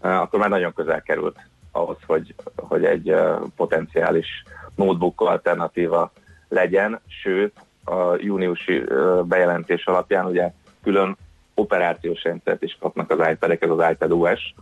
akkor 0.00 0.38
már 0.38 0.48
nagyon 0.48 0.72
közel 0.72 1.02
került 1.02 1.38
ahhoz, 1.72 1.96
hogy, 2.06 2.34
hogy 2.56 2.84
egy 2.84 3.14
potenciális 3.56 4.44
notebook 4.74 5.20
alternatíva 5.20 6.12
legyen, 6.48 7.00
sőt 7.06 7.52
a 7.84 8.16
júniusi 8.18 8.82
bejelentés 9.22 9.86
alapján 9.86 10.26
ugye 10.26 10.52
külön 10.82 11.16
operációs 11.54 12.22
rendszert 12.22 12.62
is 12.62 12.76
kapnak 12.80 13.10
az 13.10 13.28
iPad-ek, 13.30 13.62
ez 13.62 13.70
az 13.70 13.90
iPad 13.90 14.12
OS, 14.12 14.54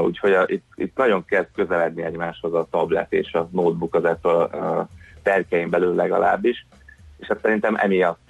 úgyhogy 0.00 0.32
a, 0.32 0.44
itt, 0.46 0.66
itt 0.74 0.96
nagyon 0.96 1.24
kezd 1.24 1.48
közeledni 1.54 2.02
egymáshoz 2.02 2.54
a 2.54 2.66
tablet 2.70 3.12
és 3.12 3.32
a 3.32 3.48
notebook 3.52 3.94
az 3.94 4.04
Apple 4.04 4.48
terkein 5.22 5.70
belül 5.70 5.94
legalábbis, 5.94 6.66
és 7.18 7.26
hát 7.26 7.40
szerintem 7.42 7.76
emiatt 7.76 8.28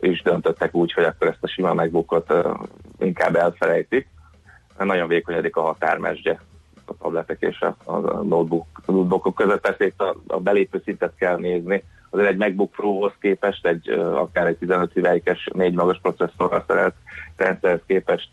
is 0.00 0.22
döntöttek 0.22 0.74
úgy, 0.74 0.92
hogy 0.92 1.04
akkor 1.04 1.26
ezt 1.26 1.42
a 1.42 1.48
sima 1.48 1.74
MacBookot 1.74 2.32
inkább 2.98 3.36
elfelejtik. 3.36 4.08
Nagyon 4.78 5.08
vékonyodik 5.08 5.56
a 5.56 5.62
határmesdje 5.62 6.40
a 6.86 6.96
tabletek 7.02 7.36
és 7.40 7.60
a, 7.60 7.76
a 7.84 7.98
notebook, 8.22 8.66
notebookok 8.86 9.34
között. 9.34 9.60
Persze 9.60 9.84
itt 9.86 10.00
a, 10.00 10.16
a 10.26 10.40
belépő 10.40 10.82
szintet 10.84 11.12
kell 11.16 11.36
nézni. 11.36 11.84
Azért 12.10 12.28
egy 12.28 12.36
MacBook 12.36 12.70
Pro-hoz 12.70 13.12
képest, 13.20 13.66
egy 13.66 13.88
akár 14.14 14.46
egy 14.46 14.56
15 14.56 14.92
hüvelykes, 14.92 15.48
négy 15.52 15.74
magas 15.74 15.98
processzorral 16.02 16.64
szerelt 16.66 16.94
rendszerhez 17.36 17.80
képest 17.86 18.30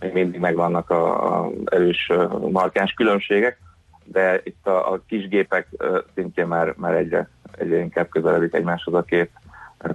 még 0.00 0.12
mindig 0.12 0.40
megvannak 0.40 0.90
a, 0.90 1.38
a 1.42 1.50
erős 1.64 2.12
markáns 2.50 2.92
különbségek, 2.92 3.58
de 4.04 4.40
itt 4.44 4.66
a, 4.66 4.92
a 4.92 5.00
kis 5.06 5.28
gépek 5.28 5.68
szintén 6.14 6.46
már, 6.46 6.74
már 6.76 6.94
egyre, 6.94 7.28
egyre 7.52 7.78
inkább 7.78 8.08
közeledik 8.08 8.54
egymáshoz 8.54 8.94
a 8.94 9.02
két 9.02 9.30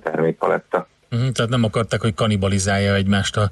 termékpaletta. 0.03 0.87
Uh-huh, 1.11 1.29
tehát 1.29 1.51
nem 1.51 1.63
akarták, 1.63 2.01
hogy 2.01 2.13
kanibalizálja 2.13 2.93
egymást 2.93 3.37
a 3.37 3.49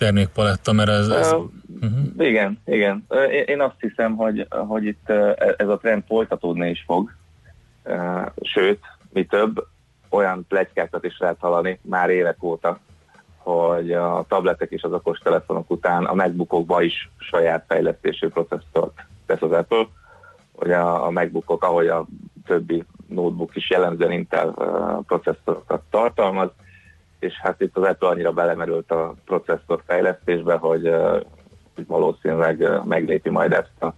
termékpaletta, 0.00 0.72
mert 0.72 0.88
ez... 0.88 1.08
ez... 1.08 1.32
Uh, 1.32 1.50
uh-huh. 1.80 2.26
Igen, 2.28 2.60
igen. 2.64 3.06
Én 3.46 3.60
azt 3.60 3.76
hiszem, 3.78 4.16
hogy, 4.16 4.46
hogy 4.50 4.84
itt 4.84 5.08
ez 5.56 5.68
a 5.68 5.78
trend 5.78 6.02
folytatódni 6.06 6.70
is 6.70 6.82
fog, 6.86 7.12
sőt, 8.42 8.80
mi 9.12 9.24
több, 9.24 9.66
olyan 10.08 10.44
plegykákat 10.48 11.04
is 11.04 11.18
lehet 11.18 11.36
hallani 11.40 11.78
már 11.82 12.10
évek 12.10 12.42
óta, 12.42 12.78
hogy 13.36 13.92
a 13.92 14.24
tabletek 14.28 14.70
és 14.70 14.82
az 14.82 14.92
okostelefonok 14.92 15.70
után 15.70 16.04
a 16.04 16.14
MacBookokba 16.14 16.82
is 16.82 17.10
saját 17.18 17.64
fejlesztésű 17.68 18.28
processzort 18.28 19.06
tesz 19.26 19.42
az 19.42 19.52
Apple, 19.52 19.86
hogy 20.54 20.70
a, 20.72 21.06
a 21.06 21.10
MacBookok, 21.10 21.64
ahogy 21.64 21.86
a 21.86 22.06
többi 22.46 22.84
notebook 23.06 23.56
is 23.56 23.70
jellemzően 23.70 24.12
Intel 24.12 24.54
processzorokat 25.06 25.82
tartalmaz, 25.90 26.50
és 27.20 27.34
hát 27.42 27.60
itt 27.60 27.76
az 27.76 27.82
Apple 27.82 28.08
annyira 28.08 28.32
belemerült 28.32 28.90
a 28.90 29.14
processzor 29.24 29.82
fejlesztésbe, 29.86 30.54
hogy, 30.54 30.90
hogy 31.74 31.86
valószínűleg 31.86 32.84
meglépi 32.84 33.30
majd 33.30 33.52
ezt 33.52 33.82
a, 33.82 33.94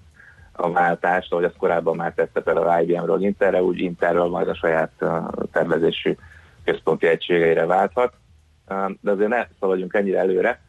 a 0.52 0.72
váltást, 0.72 1.32
ahogy 1.32 1.44
az 1.44 1.52
korábban 1.58 1.96
már 1.96 2.12
tette 2.14 2.52
a 2.52 2.80
IBM-ről 2.80 3.22
Intelre, 3.22 3.62
úgy 3.62 3.78
Intelről 3.78 4.28
majd 4.28 4.48
a 4.48 4.54
saját 4.54 5.04
tervezésű 5.52 6.16
központi 6.64 7.06
egységeire 7.06 7.66
válthat. 7.66 8.12
De 9.00 9.10
azért 9.10 9.28
ne 9.28 9.46
szaladjunk 9.60 9.94
ennyire 9.94 10.18
előre, 10.18 10.60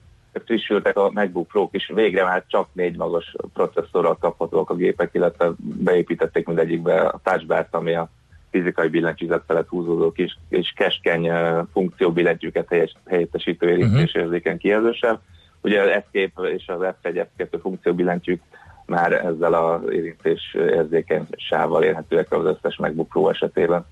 frissültek 0.46 0.98
a 0.98 1.12
MacBook 1.12 1.48
pro 1.48 1.68
is, 1.72 1.92
végre 1.94 2.24
már 2.24 2.44
csak 2.48 2.68
négy 2.72 2.98
magas 2.98 3.36
processzorral 3.54 4.18
kaphatóak 4.18 4.70
a 4.70 4.76
gépek, 4.76 5.10
illetve 5.14 5.52
beépítették 5.58 6.48
mindegyikbe 6.48 7.02
a 7.02 7.20
touchbar 7.24 7.68
ami 7.72 7.94
a 7.94 8.10
fizikai 8.54 8.88
billentyűzet 8.88 9.44
felett 9.48 9.68
húzódó 9.68 10.12
kis 10.12 10.38
és 10.50 10.74
keskeny 10.76 11.32
funkció 11.72 12.12
billentyűket 12.12 12.92
helyettesítő 13.06 13.70
érintés 13.70 14.04
uh-huh. 14.04 14.24
érzéken 14.24 14.58
kijelzősebb. 14.58 15.20
Ugye 15.62 15.82
az 15.82 15.88
Escape 15.88 16.50
és 16.50 16.68
az 16.68 16.80
F1, 16.82 17.26
F2 17.38 17.60
funkció 17.62 17.94
billentyűk 17.94 18.42
már 18.86 19.12
ezzel 19.12 19.54
az 19.54 19.82
érintés 19.92 20.56
érzékeny 20.56 21.28
sávval 21.36 21.84
érhetőek 21.84 22.32
az 22.32 22.46
összes 22.46 22.78
MacBook 22.78 23.10
Pro 23.10 23.30
esetében. 23.30 23.86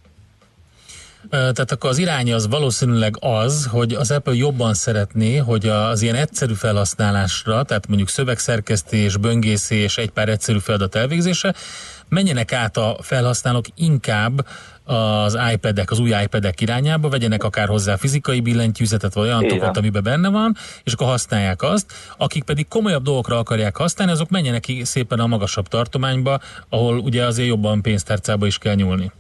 Tehát 1.30 1.72
akkor 1.72 1.90
az 1.90 1.98
irány 1.98 2.34
az 2.34 2.48
valószínűleg 2.48 3.16
az, 3.20 3.68
hogy 3.72 3.94
az 3.94 4.12
Apple 4.12 4.34
jobban 4.34 4.74
szeretné, 4.74 5.38
hogy 5.38 5.68
az 5.68 6.02
ilyen 6.02 6.16
egyszerű 6.16 6.54
felhasználásra, 6.54 7.64
tehát 7.64 7.88
mondjuk 7.88 8.10
szövegszerkesztés, 8.10 9.18
böngészés, 9.18 9.98
egy 9.98 10.12
pár 10.12 10.30
egyszerű 10.30 10.58
feladat 10.58 10.96
elvégzése, 10.96 11.54
menjenek 12.12 12.54
át 12.54 12.78
a 12.78 12.98
felhasználók 13.02 13.66
inkább 13.76 14.46
az 14.84 15.38
iPad-ek, 15.54 15.92
az 15.92 16.00
új 16.00 16.10
iPad-ek 16.24 16.62
irányába, 16.62 17.10
vegyenek 17.10 17.44
akár 17.44 17.68
hozzá 17.68 17.96
fizikai 17.96 18.42
billentyűzetet, 18.42 19.14
vagy 19.14 19.28
olyan 19.28 19.48
tokot, 19.48 19.78
amiben 19.78 20.04
benne 20.04 20.30
van, 20.30 20.56
és 20.84 20.94
akkor 20.94 21.08
használják 21.08 21.62
azt. 21.62 21.94
Akik 22.18 22.44
pedig 22.44 22.68
komolyabb 22.68 23.04
dolgokra 23.04 23.38
akarják 23.38 23.78
használni, 23.78 24.14
azok 24.14 24.30
menjenek 24.30 24.62
ki 24.62 24.84
szépen 24.84 25.20
a 25.20 25.28
magasabb 25.28 25.68
tartományba, 25.68 26.40
ahol 26.70 26.98
ugye 26.98 27.26
azért 27.26 27.48
jobban 27.48 27.82
pénztárcába 27.82 28.46
is 28.46 28.58
kell 28.58 28.76
nyúlni. 28.76 29.12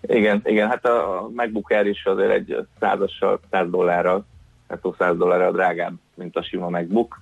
Igen, 0.00 0.42
igen, 0.44 0.68
hát 0.68 0.86
a 0.86 1.28
MacBook 1.34 1.70
Air 1.70 1.86
is 1.86 2.04
azért 2.04 2.30
egy 2.30 2.66
százassal, 2.80 3.40
100 3.50 3.70
dollárral, 3.70 4.26
hát 4.68 4.80
100 4.98 5.16
dollárral 5.16 5.52
drágább, 5.52 5.94
mint 6.14 6.36
a 6.36 6.42
sima 6.42 6.68
MacBook. 6.68 7.18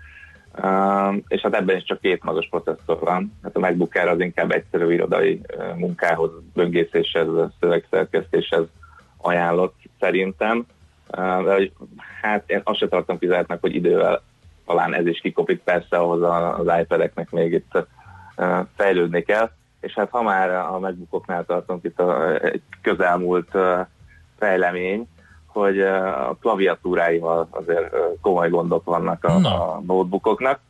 És 1.29 1.41
hát 1.41 1.55
ebben 1.55 1.77
is 1.77 1.85
csak 1.85 2.01
két 2.01 2.23
magas 2.23 2.49
processzor 2.49 2.99
van. 3.01 3.33
Hát 3.43 3.57
a 3.57 3.59
MacBook 3.59 3.95
Air 3.95 4.09
az 4.09 4.21
inkább 4.21 4.51
egyszerű 4.51 4.93
irodai 4.93 5.41
uh, 5.57 5.77
munkához, 5.77 6.31
böngészéshez, 6.55 7.29
szövegszerkesztéshez 7.61 8.65
ajánlott 9.17 9.75
szerintem. 10.01 10.67
Uh, 11.17 11.45
de 11.45 11.71
hát 12.23 12.51
én 12.51 12.61
azt 12.65 12.79
sem 12.79 12.89
tartom 12.89 13.19
kizártnak, 13.19 13.61
hogy 13.61 13.75
idővel 13.75 14.23
talán 14.67 14.95
ez 14.95 15.07
is 15.07 15.21
kikopik, 15.21 15.63
persze 15.63 15.97
ahhoz 15.97 16.23
az 16.59 16.81
iPad-eknek 16.81 17.31
még 17.31 17.53
itt 17.53 17.87
uh, 18.37 18.67
fejlődni 18.77 19.23
kell 19.23 19.51
és 19.87 19.95
hát 19.95 20.11
ha 20.11 20.23
már 20.23 20.51
a 20.51 20.79
megbukoknál 20.79 21.45
tartunk 21.45 21.85
itt 21.85 22.01
a, 22.01 22.35
egy 22.45 22.63
közelmúlt 22.83 23.51
fejlemény, 24.39 25.09
hogy 25.61 25.81
a 25.81 26.37
klaviatúráival 26.41 27.49
azért 27.51 27.95
komoly 28.21 28.49
gondok 28.49 28.85
vannak 28.85 29.25
a, 29.25 29.35
a 29.35 29.83
notebookoknak. 29.87 30.61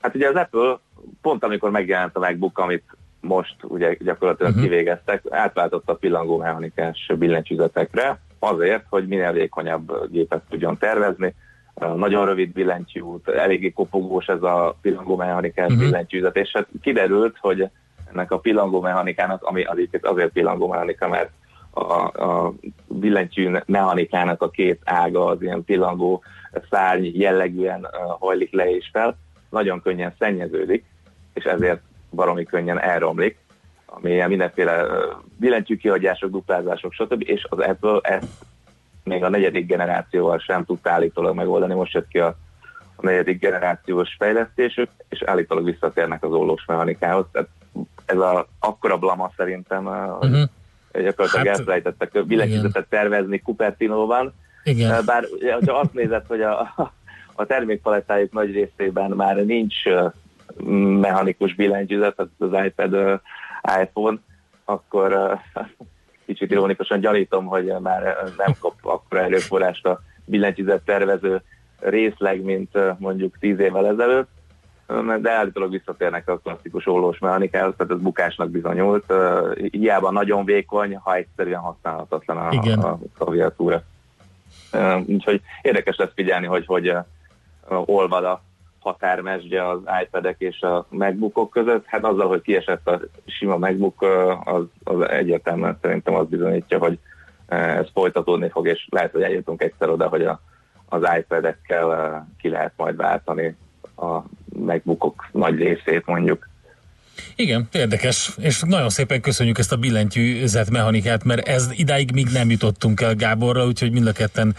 Hát 0.00 0.14
ugye 0.14 0.28
az 0.28 0.34
Apple 0.34 0.78
pont 1.22 1.44
amikor 1.44 1.70
megjelent 1.70 2.16
a 2.16 2.20
MacBook, 2.20 2.58
amit 2.58 2.84
most 3.20 3.56
ugye 3.62 3.94
gyakorlatilag 3.98 4.50
uh-huh. 4.50 4.66
kivégeztek, 4.68 5.22
átváltotta 5.30 5.92
a 5.92 5.96
pillangó 5.96 6.36
mechanikás 6.36 7.12
billentyűzetekre, 7.18 8.18
azért, 8.38 8.84
hogy 8.88 9.06
minél 9.06 9.32
vékonyabb 9.32 10.10
gépet 10.10 10.42
tudjon 10.48 10.78
tervezni. 10.78 11.34
Nagyon 11.96 12.26
rövid 12.26 12.52
billentyűt, 12.52 13.28
eléggé 13.28 13.70
kopogós 13.70 14.26
ez 14.26 14.42
a 14.42 14.76
pillangó 14.82 15.16
mechanikás 15.16 15.66
uh-huh. 15.66 15.82
billentyűzet, 15.82 16.36
és 16.36 16.50
hát 16.52 16.66
kiderült, 16.82 17.36
hogy 17.40 17.68
ennek 18.12 18.30
a 18.30 18.38
pillangó 18.38 18.80
mechanikának, 18.80 19.42
ami 19.42 19.62
azért, 19.62 20.06
azért 20.06 20.32
pillangó 20.32 20.68
mechanika, 20.68 21.08
mert 21.08 21.30
a, 21.70 21.92
a 22.24 22.54
billentyű 22.86 23.50
mechanikának 23.66 24.42
a 24.42 24.50
két 24.50 24.80
ága 24.84 25.26
az 25.26 25.42
ilyen 25.42 25.64
pillangó 25.64 26.22
szárny 26.70 27.08
jellegűen 27.12 27.86
hajlik 28.18 28.52
le 28.52 28.70
és 28.70 28.88
fel, 28.92 29.16
nagyon 29.50 29.82
könnyen 29.82 30.14
szennyeződik, 30.18 30.84
és 31.34 31.44
ezért 31.44 31.80
baromi 32.10 32.44
könnyen 32.44 32.80
elromlik, 32.80 33.38
ami 33.86 34.24
mindenféle 34.26 34.86
billentyű 35.36 35.76
kihagyások, 35.76 36.30
duplázások, 36.30 36.92
stb. 36.92 37.22
És 37.26 37.46
az 37.48 37.58
Apple 37.58 37.98
ezt 38.02 38.44
még 39.04 39.24
a 39.24 39.28
negyedik 39.28 39.66
generációval 39.66 40.38
sem 40.38 40.64
tudta 40.64 40.90
állítólag 40.90 41.34
megoldani, 41.34 41.74
most 41.74 41.92
jött 41.92 42.08
ki 42.08 42.18
a, 42.18 42.36
a 42.96 43.04
negyedik 43.04 43.40
generációs 43.40 44.16
fejlesztésük, 44.18 44.90
és 45.08 45.22
állítólag 45.22 45.64
visszatérnek 45.64 46.24
az 46.24 46.32
ollós 46.32 46.64
mechanikához. 46.66 47.26
Tehát 47.32 47.48
ez 48.06 48.18
a 48.18 48.46
akkora 48.58 48.98
blama 48.98 49.30
szerintem, 49.36 49.86
uh-huh. 49.86 50.42
Gyakorlatilag 50.92 51.46
hát, 51.46 51.58
elfelejtettek 51.58 52.24
billentyűzetet 52.26 52.86
tervezni 52.88 53.38
Cupertino-ban. 53.38 54.34
Igen. 54.64 55.04
Bár 55.04 55.24
ha 55.66 55.78
azt 55.78 55.94
nézed, 55.94 56.26
hogy 56.26 56.42
a, 56.42 56.74
a 57.34 57.46
termékpalettájuk 57.46 58.32
nagy 58.32 58.52
részében 58.52 59.10
már 59.10 59.36
nincs 59.36 59.76
mechanikus 61.00 61.54
billentyűzet, 61.54 62.18
az 62.18 62.48
iPad, 62.64 63.20
iPhone, 63.82 64.18
akkor 64.64 65.38
kicsit 66.26 66.50
ironikusan 66.50 67.00
gyanítom, 67.00 67.46
hogy 67.46 67.72
már 67.80 68.16
nem 68.36 68.54
kap 68.60 68.74
akkor 68.82 69.18
erőforrást 69.18 69.86
a 69.86 70.00
billentyűzet 70.24 70.82
tervező 70.82 71.42
részleg, 71.78 72.42
mint 72.42 72.78
mondjuk 72.98 73.38
tíz 73.38 73.58
évvel 73.58 73.86
ezelőtt, 73.86 74.28
de 75.20 75.30
állítólag 75.30 75.70
visszatérnek 75.70 76.28
a 76.28 76.38
klasszikus 76.38 76.86
ollós 76.86 77.18
mechanikához, 77.18 77.74
tehát 77.76 77.92
ez 77.92 77.98
bukásnak 77.98 78.50
bizonyult. 78.50 79.12
Hiába 79.70 80.10
nagyon 80.10 80.44
vékony, 80.44 80.96
ha 80.96 81.14
egyszerűen 81.14 81.60
használhatatlan 81.60 82.36
a, 82.36 82.52
Igen. 82.52 82.78
a 82.78 82.98
klaviatúra. 83.18 83.82
Úgyhogy 85.06 85.40
érdekes 85.62 85.96
lesz 85.96 86.12
figyelni, 86.14 86.46
hogy 86.46 86.66
hogy 86.66 86.92
olvad 87.68 88.24
a 88.24 88.42
határmesdje 88.80 89.68
az 89.68 89.78
iPad-ek 90.02 90.36
és 90.38 90.60
a 90.60 90.86
MacBookok 90.88 91.50
között. 91.50 91.86
Hát 91.86 92.04
azzal, 92.04 92.28
hogy 92.28 92.42
kiesett 92.42 92.88
a 92.88 93.00
sima 93.26 93.56
MacBook, 93.56 94.02
az, 94.44 94.62
az 94.84 95.08
egyértelműen 95.08 95.78
szerintem 95.82 96.14
az 96.14 96.26
bizonyítja, 96.26 96.78
hogy 96.78 96.98
ez 97.46 97.86
folytatódni 97.92 98.48
fog, 98.48 98.66
és 98.66 98.86
lehet, 98.90 99.12
hogy 99.12 99.22
eljutunk 99.22 99.62
egyszer 99.62 99.88
oda, 99.88 100.08
hogy 100.08 100.24
a, 100.24 100.40
az 100.88 101.02
iPad-ekkel 101.18 102.26
ki 102.38 102.48
lehet 102.48 102.72
majd 102.76 102.96
váltani 102.96 103.56
a 103.96 104.20
MacBookok 104.64 105.28
nagy 105.32 105.56
részét 105.56 106.06
mondjuk. 106.06 106.48
Igen, 107.36 107.68
érdekes, 107.72 108.30
és 108.40 108.62
nagyon 108.66 108.88
szépen 108.88 109.20
köszönjük 109.20 109.58
ezt 109.58 109.72
a 109.72 109.76
billentyűzet 109.76 110.70
mechanikát, 110.70 111.24
mert 111.24 111.48
ez 111.48 111.70
idáig 111.76 112.12
még 112.12 112.26
nem 112.32 112.50
jutottunk 112.50 113.00
el 113.00 113.14
Gáborra, 113.14 113.66
úgyhogy 113.66 113.92
mind 113.92 114.06
a 114.06 114.12
ketten 114.12 114.54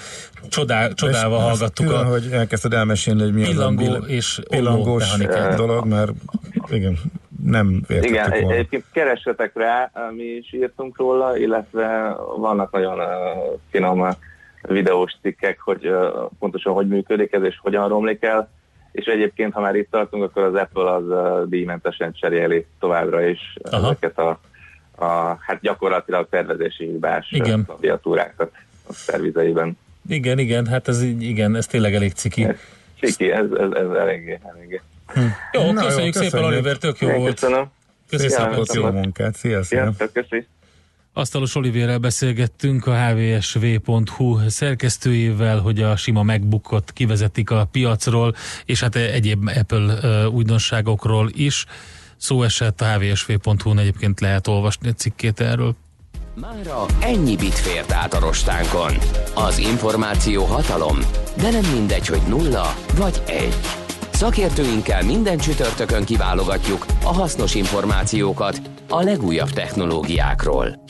csodál, 0.49 0.93
csodálva 0.93 1.36
és 1.36 1.41
hallgattuk. 1.41 1.86
Külön, 1.86 2.06
a 2.06 2.10
hogy 2.10 2.30
elkezdted 2.32 2.74
elmesélni, 2.74 3.22
hogy 3.22 3.34
mi 3.34 3.43
pillangó 3.43 3.86
az 3.86 4.04
a 4.04 4.06
és 4.08 4.39
pillangós 4.49 5.18
dolog, 5.56 5.88
mert 5.88 6.12
igen, 6.70 6.97
nem 7.45 7.82
Igen, 7.88 8.30
volna. 8.30 8.52
egyébként 8.52 8.84
keressetek 8.91 9.52
rá, 9.56 9.91
mi 10.16 10.24
is 10.24 10.54
írtunk 10.54 10.97
róla, 10.97 11.38
illetve 11.38 12.16
vannak 12.38 12.72
nagyon 12.72 12.99
uh, 12.99 13.06
finom 13.70 14.08
videós 14.62 15.16
cikkek, 15.22 15.60
hogy 15.60 15.88
uh, 15.88 16.30
pontosan 16.39 16.74
hogy 16.74 16.88
működik 16.88 17.34
ez 17.34 17.43
és 17.43 17.58
hogyan 17.62 17.88
romlik 17.88 18.24
el 18.24 18.49
és 18.91 19.05
egyébként, 19.05 19.53
ha 19.53 19.61
már 19.61 19.75
itt 19.75 19.91
tartunk, 19.91 20.23
akkor 20.23 20.43
az 20.43 20.53
Apple 20.53 20.93
az 20.93 21.03
díjmentesen 21.49 22.13
cseréli 22.13 22.65
továbbra 22.79 23.27
is 23.27 23.39
Aha. 23.63 23.85
ezeket 23.85 24.19
a, 24.19 24.39
a 24.95 25.37
hát 25.39 25.59
gyakorlatilag 25.61 26.27
tervezési 26.29 26.85
hibás 26.85 27.35
klaviatúrákat 27.65 28.51
a 28.87 28.93
szervizeiben. 28.93 29.77
Igen, 30.07 30.39
igen, 30.39 30.65
hát 30.67 30.87
ez 30.87 31.01
igen, 31.01 31.55
ez 31.55 31.67
tényleg 31.67 31.95
elég 31.95 32.11
ciki. 32.11 32.43
Ez, 32.43 32.55
ciki, 32.99 33.31
ez, 33.31 33.45
ez, 33.51 33.71
ez 33.71 33.89
eléggé, 33.89 34.39
eléggé. 34.55 34.81
Hm. 35.07 35.19
Jó, 35.51 35.71
Na, 35.71 35.85
köszönjük 35.85 36.15
jó, 36.15 36.21
szépen, 36.21 36.43
Oliver, 36.43 36.77
tök 36.77 36.99
jó 36.99 37.09
Én 37.09 37.17
volt. 37.17 37.39
Köszönöm. 37.39 37.71
Köszönöm. 38.09 38.63
Szépen, 38.63 38.83
jó 38.83 38.99
munkát, 38.99 39.35
szia, 39.35 39.63
szia. 39.63 39.93
szia 39.97 40.07
köszönjük. 40.13 40.47
Asztalos 41.14 41.55
Olivérrel 41.55 41.97
beszélgettünk 41.97 42.88
a 42.88 42.95
hvsv.hu 42.95 44.49
szerkesztőjével, 44.49 45.59
hogy 45.59 45.82
a 45.82 45.95
sima 45.95 46.24
megbukott 46.24 46.93
kivezetik 46.93 47.49
a 47.49 47.68
piacról, 47.72 48.36
és 48.66 48.80
hát 48.82 48.95
egyéb 48.95 49.51
Apple 49.55 50.28
újdonságokról 50.28 51.30
is. 51.34 51.66
Szó 52.18 52.43
esett 52.43 52.82
a 52.82 52.86
hvsv.hu-n 52.86 53.80
egyébként 53.80 54.20
lehet 54.20 54.47
olvasni 54.47 54.89
a 54.89 54.93
cikkét 54.93 55.39
erről. 55.39 55.76
Mára 56.36 56.86
ennyi 56.99 57.36
bit 57.36 57.53
fért 57.53 57.91
át 57.91 58.14
a 58.14 58.20
rostánkon. 58.20 58.93
Az 59.34 59.57
információ 59.57 60.43
hatalom, 60.43 60.97
de 61.38 61.49
nem 61.49 61.72
mindegy, 61.74 62.07
hogy 62.07 62.22
nulla 62.28 62.76
vagy 62.95 63.22
egy. 63.28 63.55
Szakértőinkkel 64.12 65.03
minden 65.03 65.38
csütörtökön 65.38 66.05
kiválogatjuk 66.05 66.86
a 67.03 67.14
hasznos 67.14 67.55
információkat 67.55 68.62
a 68.89 69.01
legújabb 69.01 69.49
technológiákról. 69.49 70.84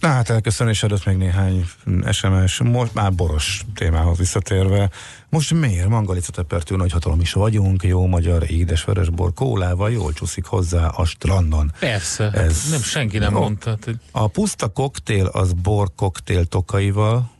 Na 0.00 0.08
hát 0.08 0.30
elköszönés 0.30 0.82
adott 0.82 1.04
még 1.04 1.16
néhány 1.16 1.66
SMS, 2.12 2.60
most 2.62 2.94
már 2.94 3.12
boros 3.12 3.64
témához 3.74 4.18
visszatérve. 4.18 4.90
Most 5.28 5.54
miért? 5.54 5.88
Mangalica 5.88 6.32
tepertő 6.32 6.76
nagyhatalom 6.76 7.20
is 7.20 7.32
vagyunk, 7.32 7.82
jó 7.82 8.06
magyar 8.06 8.50
édesveres 8.50 9.08
bor 9.08 9.32
kólával 9.34 9.90
jól 9.90 10.12
csúszik 10.12 10.44
hozzá 10.44 10.86
a 10.86 11.04
strandon. 11.04 11.72
Persze, 11.78 12.30
Ez, 12.30 12.70
nem 12.70 12.80
senki 12.80 13.18
nem 13.18 13.32
no, 13.32 13.40
mondta. 13.40 13.78
Hogy... 13.84 13.96
A 14.10 14.26
puszta 14.26 14.68
koktél 14.68 15.26
az 15.26 15.52
bor 15.52 15.88
koktél 15.96 16.44
tokaival, 16.44 17.30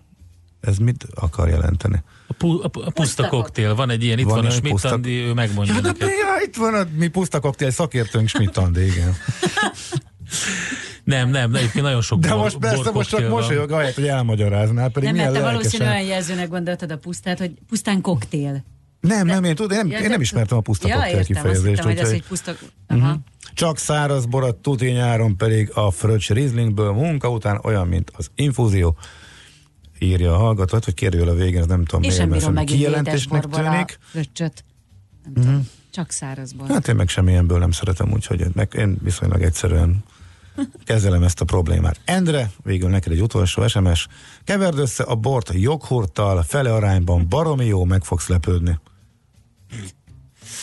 ez 0.61 0.77
mit 0.77 1.07
akar 1.15 1.49
jelenteni? 1.49 2.03
A, 2.27 2.33
pu, 2.33 2.63
a, 2.63 2.71
a 2.73 2.91
puszta 2.91 3.29
koktél, 3.29 3.75
van 3.75 3.91
egy 3.91 4.05
ilyen, 4.05 4.19
itt 4.19 4.25
van, 4.25 4.35
van 4.35 4.47
a 4.47 4.51
Schmidt 4.51 4.85
Andi, 4.85 5.19
ő 5.19 5.33
megmondja 5.33 5.75
ja, 5.75 5.81
de, 5.81 6.05
ja, 6.05 6.47
itt 6.47 6.57
van 6.57 6.75
a 6.75 6.87
mi 6.97 7.09
puszta 7.09 7.41
koktél 7.41 7.71
szakértőnk 7.71 8.29
Schmidt 8.29 8.57
Andi, 8.57 8.87
igen. 8.87 9.17
Nem, 11.11 11.31
nem, 11.31 11.55
egyébként 11.55 11.85
nagyon 11.85 12.01
sok 12.01 12.21
De 12.21 12.29
bor, 12.29 12.39
most 12.39 12.57
persze, 12.57 12.91
most 12.91 13.09
csak 13.09 13.29
mosolyog, 13.29 13.71
ahelyett, 13.71 13.95
hogy 13.95 14.07
elmagyaráznál, 14.07 14.89
pedig 14.89 15.09
Nem, 15.09 15.19
mert 15.19 15.33
te 15.33 15.41
valószínűleg 15.41 15.93
olyan 15.93 16.07
jelzőnek 16.07 16.49
gondoltad 16.49 16.91
a 16.91 16.99
pusztát, 16.99 17.39
hogy 17.39 17.53
pusztán 17.69 18.01
koktél. 18.01 18.65
Nem, 19.01 19.27
nem, 19.27 19.45
én, 19.45 19.55
tudom, 19.55 19.71
én, 19.71 19.77
nem, 19.77 19.91
ja, 19.91 19.99
én 19.99 20.09
nem 20.09 20.21
ismertem 20.21 20.59
a 20.59 20.61
puszta 20.61 20.89
ja, 20.89 20.95
koktél 20.95 21.17
értem, 21.17 21.35
kifejezést. 21.35 21.79
Azt 21.79 21.89
hittem, 21.89 21.97
hogy 21.97 21.99
az, 21.99 22.11
hogy 22.11 22.23
puszta... 22.29 22.53
Uh-huh. 22.89 23.19
Csak 23.55 23.79
száraz 23.79 24.27
borat 24.27 24.57
tuti 24.57 24.91
nyáron 24.91 25.37
pedig 25.37 25.71
a 25.75 25.91
fröccs 25.91 26.31
Rieslingból 26.31 26.93
munka 26.93 27.31
után 27.31 27.61
olyan, 27.63 27.89
mint 27.89 28.13
az 28.17 28.31
infúzió 28.35 28.97
írja 29.99 30.35
a 30.35 30.37
hallgatót, 30.37 30.85
hogy 30.85 30.95
kérdőjel 30.95 31.29
a 31.29 31.35
végén, 31.35 31.61
ez 31.61 31.67
nem 31.67 31.85
tudom 31.85 32.01
miért, 32.01 32.51
mert 32.51 32.67
kijelentésnek 32.67 33.45
tűnik. 33.45 33.99
Fröccsöt. 34.03 34.65
Nem 35.23 35.33
uh-huh. 35.33 35.45
tudom, 35.45 35.69
csak 35.91 36.11
száraz 36.11 36.53
bor. 36.53 36.69
Hát 36.69 36.89
én 36.89 36.95
meg 36.95 37.09
semmilyenből 37.09 37.59
nem 37.59 37.71
szeretem, 37.71 38.13
úgyhogy 38.13 38.47
meg 38.53 38.73
én 38.79 38.99
viszonylag 39.03 39.43
egyszerűen 39.43 40.05
kezelem 40.85 41.23
ezt 41.23 41.41
a 41.41 41.45
problémát. 41.45 42.01
Endre, 42.05 42.51
végül 42.63 42.89
neked 42.89 43.13
egy 43.13 43.23
utolsó 43.23 43.67
SMS. 43.67 44.07
Keverd 44.45 44.79
össze 44.79 45.03
a 45.03 45.15
bort 45.15 45.51
joghurttal, 45.53 46.43
fele 46.43 46.75
arányban, 46.75 47.29
baromi 47.29 47.65
jó, 47.65 47.85
meg 47.85 48.05
fogsz 48.05 48.29
lepődni. 48.29 48.79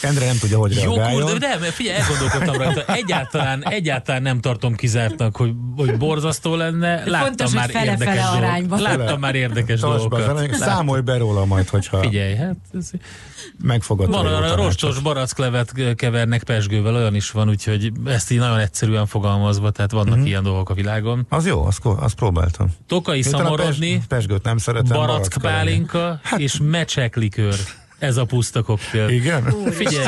Endre 0.01 0.25
nem 0.25 0.37
tudja, 0.37 0.57
hogy 0.57 0.73
reagáljon. 0.73 1.29
Jó, 1.29 1.37
de 1.37 1.47
nem, 1.47 1.59
figyelj, 1.61 1.97
elgondolkodtam 1.97 2.55
rajta. 2.55 2.93
Egyáltalán, 2.93 3.63
egyáltalán 3.67 4.21
nem 4.21 4.39
tartom 4.39 4.75
kizártnak, 4.75 5.35
hogy, 5.35 5.53
hogy 5.75 5.97
borzasztó 5.97 6.55
lenne. 6.55 6.95
Láttam 7.05 7.27
Fontos, 7.27 7.53
már 7.53 7.69
fele, 7.69 7.91
érdekes 7.91 8.15
fele 8.15 8.27
arányban. 8.27 8.81
Láttam 8.81 9.19
már 9.19 9.35
érdekes 9.35 9.79
dolgokat. 9.79 10.53
Számolj 10.53 11.01
be 11.01 11.17
róla 11.17 11.45
majd, 11.45 11.69
hogyha 11.69 11.99
Figyelj, 11.99 12.35
hát 12.35 12.55
ez... 12.73 12.89
megfogad. 13.63 14.09
Van 14.09 14.25
olyan 14.25 14.55
rostos 14.55 14.99
baracklevet 14.99 15.95
kevernek 15.95 16.43
pesgővel, 16.43 16.95
olyan 16.95 17.15
is 17.15 17.31
van, 17.31 17.49
úgyhogy 17.49 17.91
ezt 18.05 18.31
így 18.31 18.39
nagyon 18.39 18.59
egyszerűen 18.59 19.05
fogalmazva, 19.05 19.71
tehát 19.71 19.91
vannak 19.91 20.15
mm-hmm. 20.15 20.25
ilyen 20.25 20.43
dolgok 20.43 20.69
a 20.69 20.73
világon. 20.73 21.25
Az 21.29 21.45
jó, 21.45 21.65
azt, 21.65 21.85
azt 21.85 22.15
próbáltam. 22.15 22.67
Tokai 22.87 23.21
szamorodni, 23.21 23.93
pes, 23.95 24.05
pesgőt 24.07 24.43
nem 24.43 24.57
szeretem. 24.57 24.97
Barackpálinka 24.97 26.19
hát. 26.23 26.39
és 26.39 26.59
mecseklikőr. 26.61 27.55
Ez 27.99 28.17
a 28.17 28.25
puszta 28.25 28.61
koktél. 28.61 29.09
Igen? 29.09 29.43
Figyelj, 29.71 30.07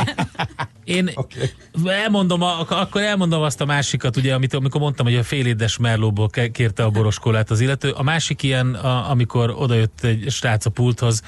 Én 0.84 1.10
okay. 1.16 1.50
elmondom, 1.86 2.42
a, 2.42 2.66
akkor 2.70 3.02
elmondom 3.02 3.42
azt 3.42 3.62
a 3.62 3.66
másikat, 3.66 4.18
ugye, 4.18 4.34
amit 4.34 4.54
amikor 4.54 4.82
mondtam, 4.82 5.06
hogy 5.06 5.16
a 5.16 5.24
félédes 5.24 5.78
merlóból 5.78 6.30
kérte 6.52 6.84
a 6.84 6.90
boroskolát 6.90 7.52
az 7.52 7.60
illető. 7.60 7.90
A 7.90 8.04
másik 8.04 8.44
ilyen, 8.44 8.74
a, 8.74 9.10
amikor 9.10 9.54
odajött 9.58 10.04
egy 10.04 10.26
srác 10.30 10.66
a 10.66 10.70
pulthoz, 10.70 11.22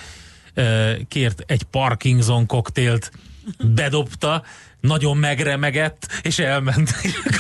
kért 1.07 1.43
egy 1.45 1.63
Parkinson 1.63 2.45
koktélt, 2.45 3.11
bedobta, 3.75 4.43
nagyon 4.81 5.17
megremegett, 5.17 6.07
és 6.21 6.39
elment. 6.39 6.91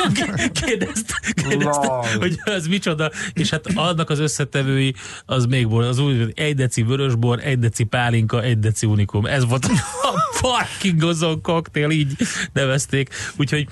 kérdezte, 0.61 1.13
kérdezte 1.33 2.17
hogy 2.19 2.39
ez 2.43 2.67
micsoda, 2.67 3.11
és 3.33 3.49
hát 3.49 3.65
annak 3.73 4.09
az 4.09 4.19
összetevői 4.19 4.93
az 5.25 5.45
még 5.45 5.69
volt, 5.69 5.87
az 5.87 5.99
úgy, 5.99 6.31
egy 6.35 6.55
deci 6.55 6.83
vörösbor, 6.83 7.39
egy 7.43 7.59
deci 7.59 7.83
pálinka, 7.83 8.41
egy 8.41 8.59
deci 8.59 8.85
unikum. 8.85 9.25
Ez 9.25 9.45
volt 9.45 9.65
a 9.65 10.39
parkingozó 10.41 11.41
koktél, 11.41 11.89
így 11.89 12.15
nevezték. 12.53 13.09
Úgyhogy 13.37 13.67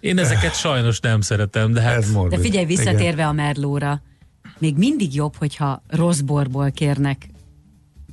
én 0.00 0.18
ezeket 0.18 0.58
sajnos 0.58 1.00
nem 1.00 1.20
szeretem, 1.20 1.72
de 1.72 1.80
hát... 1.80 1.96
Ez 1.96 2.12
de 2.28 2.38
figyelj, 2.38 2.64
visszatérve 2.64 3.12
Igen. 3.12 3.28
a 3.28 3.32
merlóra, 3.32 4.02
még 4.58 4.76
mindig 4.76 5.14
jobb, 5.14 5.36
hogyha 5.36 5.82
rossz 5.88 6.20
borból 6.20 6.70
kérnek 6.70 7.29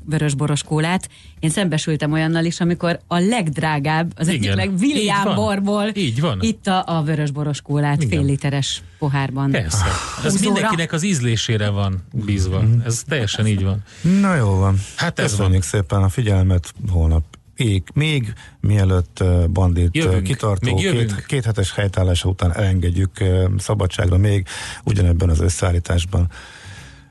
vörösboros 0.10 0.64
kólát. 0.64 1.10
Én 1.40 1.50
szembesültem 1.50 2.12
olyannal 2.12 2.46
is, 2.46 2.60
amikor 2.60 3.00
a 3.08 3.18
legdrágább, 3.18 4.12
az 4.16 4.28
Igen. 4.28 4.42
egyik 4.42 4.56
legvilliám 4.66 5.36
borból 5.36 5.90
Így 5.94 6.22
van. 6.22 6.40
itta 6.42 6.82
a 6.82 7.04
vörösboros 7.04 7.62
kólát 7.62 8.04
Igen. 8.04 8.10
fél 8.20 8.28
literes 8.28 8.84
pohárban. 9.00 9.52
Persze. 9.52 9.86
Ez 10.26 10.32
Húzóra. 10.32 10.52
mindenkinek 10.52 10.92
az 10.92 11.04
ízlésére 11.04 11.70
van 11.70 12.04
bízva. 12.14 12.62
Mm. 12.62 12.80
Ez 12.86 13.04
teljesen 13.08 13.48
így 13.48 13.64
van. 13.64 13.84
Na 14.22 14.36
jó 14.36 14.56
van. 14.56 14.80
Hát 14.96 15.20
ez 15.20 15.32
Köszönjük 15.32 15.52
van. 15.54 15.62
szépen 15.62 16.04
a 16.04 16.10
figyelmet. 16.10 16.74
Holnap 16.92 17.24
ég, 17.56 17.84
még 17.94 18.34
mielőtt 18.60 19.24
bandit 19.50 19.96
jövünk, 19.96 20.24
kitartó 20.24 20.76
két, 20.76 21.26
két 21.26 21.46
hetes 21.46 21.74
helytállása 21.74 22.30
után 22.30 22.56
elengedjük 22.56 23.12
szabadságra 23.58 24.18
még 24.18 24.48
ugyanebben 24.84 25.30
az 25.30 25.40
összeállításban. 25.40 26.30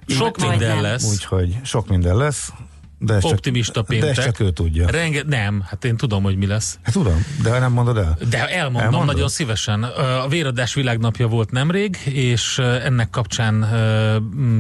Sok 0.07 0.49
minden 0.49 0.81
lesz. 0.81 1.11
Úgyhogy 1.11 1.57
sok 1.63 1.89
minden 1.89 2.17
lesz. 2.17 2.53
De 2.99 3.15
ez 3.15 3.25
Optimista 3.25 3.73
csak, 3.73 3.87
péntek. 3.87 4.15
De 4.15 4.21
ezt 4.21 4.27
csak 4.27 4.47
ő 4.47 4.51
tudja. 4.51 4.91
Renge, 4.91 5.23
nem, 5.27 5.63
hát 5.67 5.85
én 5.85 5.97
tudom, 5.97 6.23
hogy 6.23 6.37
mi 6.37 6.47
lesz. 6.47 6.79
Hát 6.83 6.93
tudom, 6.93 7.27
de 7.43 7.59
nem 7.59 7.73
mondod 7.73 7.97
el. 7.97 8.19
De 8.31 8.49
elmondom 8.49 8.83
Elmondod? 8.83 9.15
nagyon 9.15 9.29
szívesen. 9.29 9.83
A 10.23 10.29
Véradás 10.29 10.75
világnapja 10.75 11.27
volt 11.27 11.51
nemrég, 11.51 11.97
és 12.05 12.59
ennek 12.59 13.11
kapcsán 13.11 13.67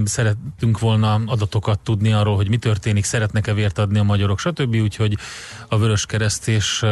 szerettünk 0.05 0.79
volna 0.79 1.21
adatokat 1.27 1.79
tudni 1.79 2.13
arról, 2.13 2.37
hogy 2.37 2.49
mi 2.49 2.57
történik, 2.57 3.05
szeretnek-e 3.05 3.55
vért 3.55 3.79
adni 3.79 3.99
a 3.99 4.03
magyarok, 4.03 4.39
stb. 4.39 4.75
Úgyhogy 4.75 5.17
a 5.69 5.79
Vörös 5.79 6.07
Kereszt 6.07 6.49
és 6.49 6.85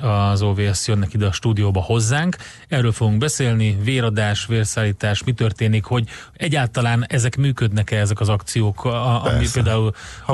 az 0.00 0.42
OVS 0.42 0.86
jönnek 0.86 1.14
ide 1.14 1.26
a 1.26 1.32
stúdióba 1.32 1.80
hozzánk. 1.80 2.36
Erről 2.68 2.92
fogunk 2.92 3.18
beszélni, 3.18 3.78
véradás, 3.82 4.46
vérszállítás, 4.46 5.24
mi 5.24 5.32
történik, 5.32 5.84
hogy 5.84 6.08
egyáltalán 6.32 7.04
ezek 7.08 7.36
működnek-e 7.36 7.96
ezek 7.96 8.20
az 8.20 8.28
akciók, 8.28 8.84
ami 8.84 9.46
például 9.52 9.92
ha 10.24 10.32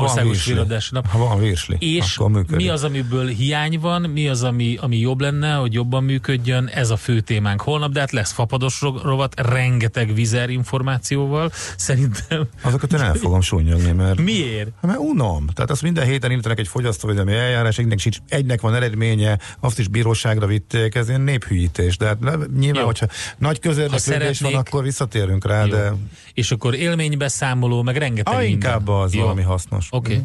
országos 0.58 0.88
véradásnap. 0.88 1.06
Ha 1.06 1.18
van 1.18 1.38
virsli, 1.38 1.76
És 1.78 2.18
mi 2.50 2.68
az, 2.68 2.84
amiből 2.84 3.26
hiány 3.26 3.78
van, 3.80 4.02
mi 4.02 4.28
az, 4.28 4.42
ami, 4.42 4.76
ami 4.80 4.98
jobb 4.98 5.20
lenne, 5.20 5.54
hogy 5.54 5.72
jobban 5.72 6.04
működjön, 6.04 6.66
ez 6.66 6.90
a 6.90 6.96
fő 6.96 7.20
témánk 7.20 7.60
holnap, 7.60 7.92
de 7.92 8.00
hát 8.00 8.10
lesz 8.10 8.32
fapados 8.32 8.80
rovat, 8.80 9.40
rengeteg 9.40 10.14
vizer 10.14 10.50
információval, 10.50 11.50
szerintem. 11.76 12.48
Azokat 12.62 12.92
én 12.92 13.00
el 13.00 13.14
fogom 13.14 13.40
súnyogni, 13.40 13.92
mert... 13.92 14.20
Miért? 14.20 14.70
Hát, 14.74 14.82
mert 14.82 14.98
unom. 14.98 15.46
Tehát 15.46 15.70
azt 15.70 15.82
minden 15.82 16.06
héten 16.06 16.30
indítanak 16.30 16.58
egy 16.58 16.68
fogyasztóvédelmi 16.68 17.32
eljárás, 17.32 17.78
egynek, 17.78 17.98
sincs, 17.98 18.18
egynek 18.28 18.60
van 18.60 18.74
eredménye, 18.74 19.38
azt 19.60 19.78
is 19.78 19.88
bíróságra 19.88 20.46
vitték, 20.46 20.94
ez 20.94 21.08
ilyen 21.08 21.20
néphűítés. 21.20 21.96
De 21.96 22.06
hát 22.06 22.18
nyilván, 22.58 22.80
Jó. 22.80 22.86
hogyha 22.86 23.06
nagy 23.38 23.58
közérdeklődés 23.58 24.40
van, 24.40 24.54
akkor 24.54 24.82
visszatérünk 24.82 25.46
rá, 25.46 25.64
Jó. 25.64 25.70
de... 25.70 25.92
És 26.34 26.50
akkor 26.50 26.74
élménybeszámoló, 26.74 27.82
meg 27.82 27.96
rengeteg 27.96 28.34
ah, 28.34 28.40
minden. 28.40 28.54
inkább 28.54 28.88
az 28.88 29.14
Jó. 29.14 29.20
valami 29.22 29.42
hasznos. 29.42 29.88
Oké. 29.90 30.12
Okay. 30.12 30.24